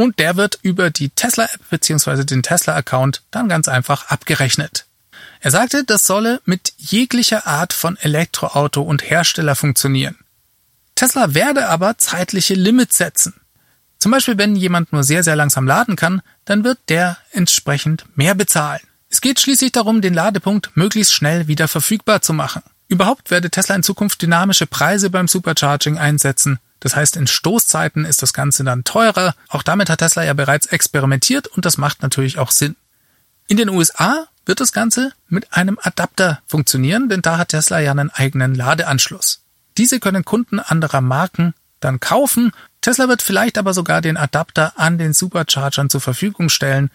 und 0.00 0.18
der 0.18 0.36
wird 0.36 0.58
über 0.62 0.90
die 0.90 1.10
Tesla-App 1.10 1.60
bzw. 1.68 2.24
den 2.24 2.42
Tesla-Account 2.42 3.22
dann 3.30 3.48
ganz 3.48 3.68
einfach 3.68 4.06
abgerechnet. 4.06 4.86
Er 5.40 5.50
sagte, 5.50 5.84
das 5.84 6.06
solle 6.06 6.40
mit 6.44 6.72
jeglicher 6.78 7.46
Art 7.46 7.72
von 7.72 7.96
Elektroauto 7.98 8.82
und 8.82 9.08
Hersteller 9.08 9.54
funktionieren. 9.54 10.16
Tesla 11.00 11.32
werde 11.32 11.68
aber 11.68 11.96
zeitliche 11.96 12.52
Limits 12.52 12.98
setzen. 12.98 13.32
Zum 13.98 14.12
Beispiel, 14.12 14.36
wenn 14.36 14.54
jemand 14.54 14.92
nur 14.92 15.02
sehr, 15.02 15.22
sehr 15.22 15.34
langsam 15.34 15.66
laden 15.66 15.96
kann, 15.96 16.20
dann 16.44 16.62
wird 16.62 16.78
der 16.90 17.16
entsprechend 17.32 18.04
mehr 18.18 18.34
bezahlen. 18.34 18.82
Es 19.08 19.22
geht 19.22 19.40
schließlich 19.40 19.72
darum, 19.72 20.02
den 20.02 20.12
Ladepunkt 20.12 20.76
möglichst 20.76 21.14
schnell 21.14 21.48
wieder 21.48 21.68
verfügbar 21.68 22.20
zu 22.20 22.34
machen. 22.34 22.60
Überhaupt 22.86 23.30
werde 23.30 23.48
Tesla 23.48 23.76
in 23.76 23.82
Zukunft 23.82 24.20
dynamische 24.20 24.66
Preise 24.66 25.08
beim 25.08 25.26
Supercharging 25.26 25.96
einsetzen, 25.96 26.58
das 26.80 26.96
heißt, 26.96 27.16
in 27.16 27.26
Stoßzeiten 27.26 28.04
ist 28.04 28.20
das 28.20 28.34
Ganze 28.34 28.62
dann 28.62 28.84
teurer. 28.84 29.34
Auch 29.48 29.62
damit 29.62 29.88
hat 29.88 30.00
Tesla 30.00 30.22
ja 30.24 30.34
bereits 30.34 30.66
experimentiert 30.66 31.46
und 31.46 31.64
das 31.64 31.78
macht 31.78 32.02
natürlich 32.02 32.36
auch 32.36 32.50
Sinn. 32.50 32.76
In 33.46 33.56
den 33.56 33.70
USA 33.70 34.26
wird 34.44 34.60
das 34.60 34.72
Ganze 34.72 35.12
mit 35.28 35.54
einem 35.54 35.78
Adapter 35.80 36.42
funktionieren, 36.46 37.08
denn 37.08 37.22
da 37.22 37.38
hat 37.38 37.48
Tesla 37.48 37.80
ja 37.80 37.90
einen 37.90 38.10
eigenen 38.10 38.54
Ladeanschluss. 38.54 39.40
Diese 39.76 40.00
können 40.00 40.24
Kunden 40.24 40.58
anderer 40.58 41.00
Marken 41.00 41.54
dann 41.80 42.00
kaufen. 42.00 42.52
Tesla 42.80 43.08
wird 43.08 43.22
vielleicht 43.22 43.58
aber 43.58 43.74
sogar 43.74 44.00
den 44.00 44.16
Adapter 44.16 44.74
an 44.76 44.98
den 44.98 45.12
Superchargern 45.12 45.90
zur 45.90 46.00
Verfügung 46.00 46.48
stellen. 46.48 46.90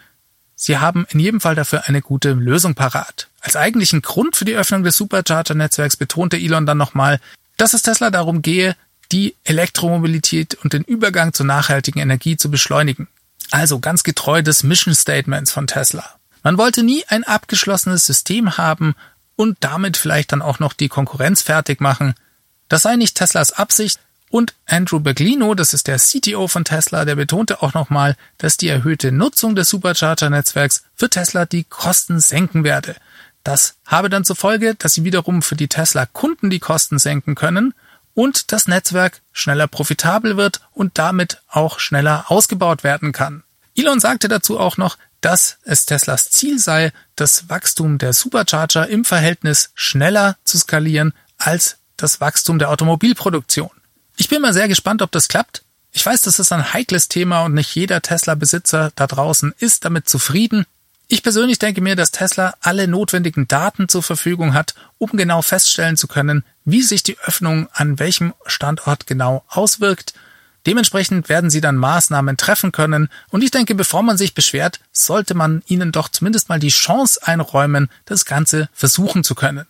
Sie 0.55 0.77
haben 0.77 1.05
in 1.09 1.19
jedem 1.19 1.41
Fall 1.41 1.55
dafür 1.55 1.87
eine 1.87 2.01
gute 2.01 2.31
Lösung 2.33 2.75
parat. 2.75 3.27
Als 3.41 3.55
eigentlichen 3.55 4.01
Grund 4.01 4.35
für 4.35 4.45
die 4.45 4.55
Öffnung 4.55 4.83
des 4.83 4.95
Supercharger-Netzwerks 4.97 5.97
betonte 5.97 6.37
Elon 6.37 6.65
dann 6.65 6.77
nochmal, 6.77 7.19
dass 7.57 7.73
es 7.73 7.81
Tesla 7.81 8.09
darum 8.09 8.41
gehe, 8.41 8.75
die 9.11 9.35
Elektromobilität 9.43 10.55
und 10.55 10.73
den 10.73 10.83
Übergang 10.83 11.33
zur 11.33 11.45
nachhaltigen 11.45 12.01
Energie 12.01 12.37
zu 12.37 12.49
beschleunigen. 12.49 13.07
Also 13.51 13.79
ganz 13.79 14.03
getreu 14.03 14.41
des 14.41 14.63
Mission 14.63 14.95
Statements 14.95 15.51
von 15.51 15.67
Tesla. 15.67 16.03
Man 16.41 16.57
wollte 16.57 16.83
nie 16.83 17.03
ein 17.07 17.23
abgeschlossenes 17.23 18.05
System 18.05 18.57
haben 18.57 18.95
und 19.35 19.57
damit 19.59 19.97
vielleicht 19.97 20.31
dann 20.31 20.41
auch 20.41 20.59
noch 20.59 20.73
die 20.73 20.89
Konkurrenz 20.89 21.41
fertig 21.41 21.81
machen. 21.81 22.15
Das 22.67 22.83
sei 22.83 22.95
nicht 22.95 23.15
Teslas 23.15 23.51
Absicht 23.51 23.99
und 24.29 24.53
Andrew 24.65 24.99
Berglino, 24.99 25.53
das 25.53 25.73
ist 25.73 25.87
der 25.87 25.97
CTO 25.97 26.47
von 26.47 26.65
Tesla, 26.65 27.05
der 27.05 27.15
betonte 27.15 27.61
auch 27.61 27.73
nochmal, 27.73 28.17
dass 28.37 28.57
die 28.57 28.67
erhöhte 28.67 29.11
Nutzung 29.11 29.55
des 29.55 29.69
Supercharger-Netzwerks 29.69 30.83
für 30.95 31.09
Tesla 31.09 31.45
die 31.45 31.63
Kosten 31.63 32.19
senken 32.19 32.63
werde. 32.63 32.95
Das 33.43 33.75
habe 33.85 34.09
dann 34.09 34.25
zur 34.25 34.35
Folge, 34.35 34.73
dass 34.75 34.93
sie 34.93 35.03
wiederum 35.03 35.41
für 35.41 35.55
die 35.55 35.67
Tesla-Kunden 35.67 36.49
die 36.49 36.59
Kosten 36.59 36.97
senken 36.97 37.35
können 37.35 37.73
und 38.15 38.51
das 38.51 38.67
Netzwerk 38.67 39.21
schneller 39.31 39.67
profitabel 39.67 40.35
wird 40.35 40.61
und 40.71 40.97
damit 40.97 41.41
auch 41.47 41.79
schneller 41.79 42.25
ausgebaut 42.29 42.83
werden 42.83 43.11
kann. 43.11 43.43
Elon 43.75 43.99
sagte 43.99 44.27
dazu 44.27 44.59
auch 44.59 44.77
noch, 44.77 44.97
dass 45.21 45.57
es 45.63 45.85
Teslas 45.85 46.29
Ziel 46.31 46.59
sei, 46.59 46.91
das 47.15 47.49
Wachstum 47.49 47.97
der 47.99 48.13
Supercharger 48.13 48.87
im 48.87 49.05
Verhältnis 49.05 49.71
schneller 49.75 50.37
zu 50.43 50.57
skalieren 50.57 51.13
als 51.37 51.77
das 51.97 52.21
Wachstum 52.21 52.59
der 52.59 52.69
Automobilproduktion. 52.69 53.71
Ich 54.17 54.29
bin 54.29 54.41
mal 54.41 54.53
sehr 54.53 54.67
gespannt, 54.67 55.01
ob 55.01 55.11
das 55.11 55.27
klappt. 55.27 55.63
Ich 55.91 56.05
weiß, 56.05 56.21
das 56.21 56.39
ist 56.39 56.51
ein 56.51 56.73
heikles 56.73 57.07
Thema 57.07 57.43
und 57.43 57.53
nicht 57.53 57.73
jeder 57.73 58.01
Tesla-Besitzer 58.01 58.91
da 58.95 59.07
draußen 59.07 59.53
ist 59.59 59.85
damit 59.85 60.09
zufrieden. 60.09 60.65
Ich 61.07 61.21
persönlich 61.21 61.59
denke 61.59 61.81
mir, 61.81 61.95
dass 61.95 62.11
Tesla 62.11 62.55
alle 62.61 62.87
notwendigen 62.87 63.47
Daten 63.47 63.87
zur 63.87 64.01
Verfügung 64.01 64.53
hat, 64.53 64.73
um 64.97 65.11
genau 65.11 65.41
feststellen 65.41 65.97
zu 65.97 66.07
können, 66.07 66.43
wie 66.65 66.81
sich 66.81 67.03
die 67.03 67.17
Öffnung 67.19 67.67
an 67.73 67.99
welchem 67.99 68.33
Standort 68.45 69.05
genau 69.05 69.43
auswirkt. 69.47 70.13
Dementsprechend 70.65 71.29
werden 71.29 71.51
sie 71.51 71.61
dann 71.61 71.75
Maßnahmen 71.75 72.37
treffen 72.37 72.71
können 72.71 73.09
und 73.29 73.43
ich 73.43 73.51
denke, 73.51 73.75
bevor 73.75 74.01
man 74.01 74.17
sich 74.17 74.33
beschwert, 74.33 74.79
sollte 74.91 75.35
man 75.35 75.61
ihnen 75.67 75.91
doch 75.91 76.09
zumindest 76.09 76.49
mal 76.49 76.59
die 76.59 76.69
Chance 76.69 77.19
einräumen, 77.23 77.89
das 78.05 78.25
Ganze 78.25 78.67
versuchen 78.73 79.23
zu 79.23 79.35
können. 79.35 79.67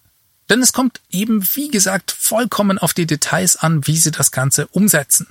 Denn 0.50 0.62
es 0.62 0.74
kommt 0.74 1.02
eben, 1.10 1.48
wie 1.56 1.70
gesagt, 1.70 2.12
vollkommen 2.12 2.78
auf 2.78 2.94
die 2.94 3.08
Details 3.08 3.58
an, 3.58 3.88
wie 3.88 3.98
sie 3.98 4.12
das 4.12 4.32
Ganze 4.32 4.68
umsetzen. 4.68 5.28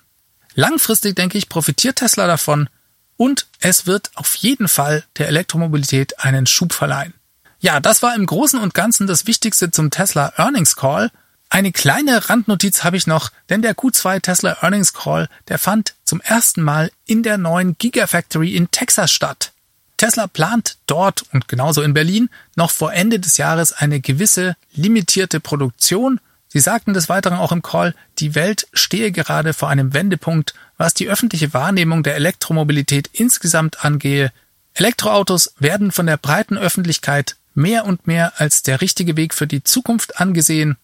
Langfristig, 0.55 1.17
denke 1.17 1.39
ich, 1.39 1.49
profitiert 1.49 1.97
Tesla 1.97 2.27
davon, 2.27 2.69
und 3.17 3.47
es 3.61 3.87
wird 3.87 4.11
auf 4.15 4.35
jeden 4.35 4.69
Fall 4.69 5.05
der 5.19 5.29
Elektromobilität 5.29 6.21
einen 6.21 6.47
Schub 6.47 6.73
verleihen. 6.73 7.15
Ja, 7.61 7.81
das 7.81 8.03
war 8.03 8.15
im 8.15 8.27
Großen 8.27 8.59
und 8.59 8.75
Ganzen 8.75 9.07
das 9.07 9.27
Wichtigste 9.27 9.71
zum 9.71 9.91
Tesla 9.91 10.33
Earnings 10.37 10.77
Call. 10.77 11.11
Eine 11.49 11.73
kleine 11.73 12.29
Randnotiz 12.29 12.85
habe 12.85 12.97
ich 12.97 13.07
noch, 13.07 13.31
denn 13.49 13.63
der 13.63 13.77
Q2 13.77 14.21
Tesla 14.21 14.59
Earnings 14.61 14.93
Call, 14.93 15.29
der 15.49 15.59
fand 15.59 15.95
zum 16.05 16.21
ersten 16.21 16.63
Mal 16.63 16.91
in 17.07 17.23
der 17.23 17.39
neuen 17.39 17.79
Gigafactory 17.79 18.55
in 18.55 18.71
Texas 18.71 19.13
statt. 19.13 19.54
Tesla 19.97 20.27
plant 20.27 20.77
dort 20.87 21.25
und 21.33 21.49
genauso 21.49 21.83
in 21.83 21.95
Berlin 21.95 22.29
noch 22.57 22.71
vor 22.71 22.93
Ende 22.93 23.21
des 23.21 23.37
Jahres 23.37 23.73
eine 23.73 24.01
gewisse 24.01 24.57
limitierte 24.75 25.41
Produktion 25.41 26.21
Sie 26.55 26.61
sagten 26.61 26.95
des 26.95 27.09
Weiteren 27.09 27.37
auch 27.37 27.51
im 27.51 27.63
Call, 27.63 27.97
die 28.21 28.37
Welt 28.37 28.69
stehe 28.73 29.11
gerade 29.11 29.55
vor 29.55 29.71
einem 29.71 29.93
Wendepunkt, 29.93 30.55
was 30.77 30.95
die 30.95 31.09
öffentliche 31.09 31.53
Wahrnehmung 31.53 32.05
der 32.05 32.15
Elektromobilität 32.15 33.11
insgesamt 33.13 33.85
angehe. 33.85 34.31
Elektroautos 34.75 35.53
werden 35.59 35.91
von 35.91 36.07
der 36.07 36.17
breiten 36.17 36.57
Öffentlichkeit 36.57 37.35
mehr 37.55 37.85
und 37.85 38.07
mehr 38.07 38.35
als 38.37 38.63
der 38.63 38.81
richtige 38.81 39.17
Weg 39.17 39.35
für 39.35 39.49
die 39.49 39.65
Zukunft 39.65 40.21
angesehen. 40.21 40.77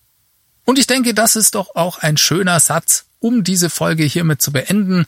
Und 0.65 0.77
ich 0.81 0.89
denke, 0.89 1.15
das 1.15 1.37
ist 1.37 1.55
doch 1.55 1.77
auch 1.77 1.99
ein 1.99 2.17
schöner 2.17 2.59
Satz, 2.59 3.05
um 3.21 3.45
diese 3.45 3.71
Folge 3.71 4.03
hiermit 4.03 4.43
zu 4.43 4.51
beenden. 4.51 5.07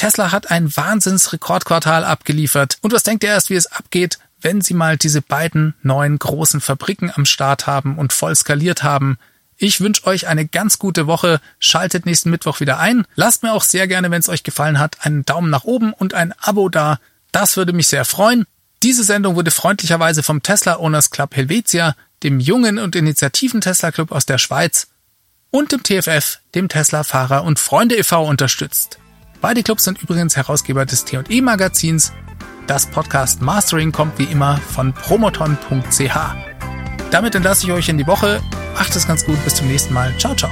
Tesla 0.00 0.32
hat 0.32 0.50
ein 0.50 0.74
Wahnsinnsrekordquartal 0.74 2.04
abgeliefert. 2.04 2.78
Und 2.80 2.94
was 2.94 3.02
denkt 3.02 3.22
ihr 3.22 3.28
erst, 3.28 3.50
wie 3.50 3.54
es 3.56 3.66
abgeht, 3.66 4.18
wenn 4.40 4.62
sie 4.62 4.72
mal 4.72 4.96
diese 4.96 5.20
beiden 5.20 5.74
neuen 5.82 6.18
großen 6.18 6.62
Fabriken 6.62 7.12
am 7.14 7.26
Start 7.26 7.66
haben 7.66 7.98
und 7.98 8.14
voll 8.14 8.34
skaliert 8.34 8.82
haben? 8.82 9.18
Ich 9.58 9.82
wünsche 9.82 10.06
euch 10.06 10.26
eine 10.26 10.46
ganz 10.46 10.78
gute 10.78 11.06
Woche. 11.06 11.38
Schaltet 11.58 12.06
nächsten 12.06 12.30
Mittwoch 12.30 12.60
wieder 12.60 12.78
ein. 12.78 13.04
Lasst 13.14 13.42
mir 13.42 13.52
auch 13.52 13.62
sehr 13.62 13.86
gerne, 13.88 14.10
wenn 14.10 14.20
es 14.20 14.30
euch 14.30 14.42
gefallen 14.42 14.78
hat, 14.78 15.04
einen 15.04 15.26
Daumen 15.26 15.50
nach 15.50 15.64
oben 15.64 15.92
und 15.92 16.14
ein 16.14 16.32
Abo 16.40 16.70
da. 16.70 16.98
Das 17.30 17.58
würde 17.58 17.74
mich 17.74 17.88
sehr 17.88 18.06
freuen. 18.06 18.46
Diese 18.82 19.04
Sendung 19.04 19.34
wurde 19.34 19.50
freundlicherweise 19.50 20.22
vom 20.22 20.42
Tesla 20.42 20.78
Owners 20.78 21.10
Club 21.10 21.36
Helvetia, 21.36 21.94
dem 22.22 22.40
jungen 22.40 22.78
und 22.78 22.96
Initiativen 22.96 23.60
Tesla 23.60 23.92
Club 23.92 24.12
aus 24.12 24.24
der 24.24 24.38
Schweiz 24.38 24.86
und 25.50 25.72
dem 25.72 25.82
TFF, 25.82 26.38
dem 26.54 26.70
Tesla 26.70 27.04
Fahrer 27.04 27.44
und 27.44 27.58
Freunde 27.58 27.98
e.V. 27.98 28.26
unterstützt. 28.26 28.98
Beide 29.40 29.62
Clubs 29.62 29.84
sind 29.84 30.02
übrigens 30.02 30.36
Herausgeber 30.36 30.84
des 30.84 31.04
T&E 31.04 31.40
Magazins. 31.40 32.12
Das 32.66 32.86
Podcast 32.86 33.40
Mastering 33.40 33.90
kommt 33.90 34.18
wie 34.18 34.24
immer 34.24 34.58
von 34.58 34.92
promoton.ch. 34.92 36.18
Damit 37.10 37.34
entlasse 37.34 37.66
ich 37.66 37.72
euch 37.72 37.88
in 37.88 37.98
die 37.98 38.06
Woche. 38.06 38.40
Macht 38.74 38.94
es 38.94 39.06
ganz 39.06 39.24
gut. 39.24 39.42
Bis 39.44 39.54
zum 39.54 39.66
nächsten 39.66 39.94
Mal. 39.94 40.14
Ciao, 40.18 40.34
ciao. 40.34 40.50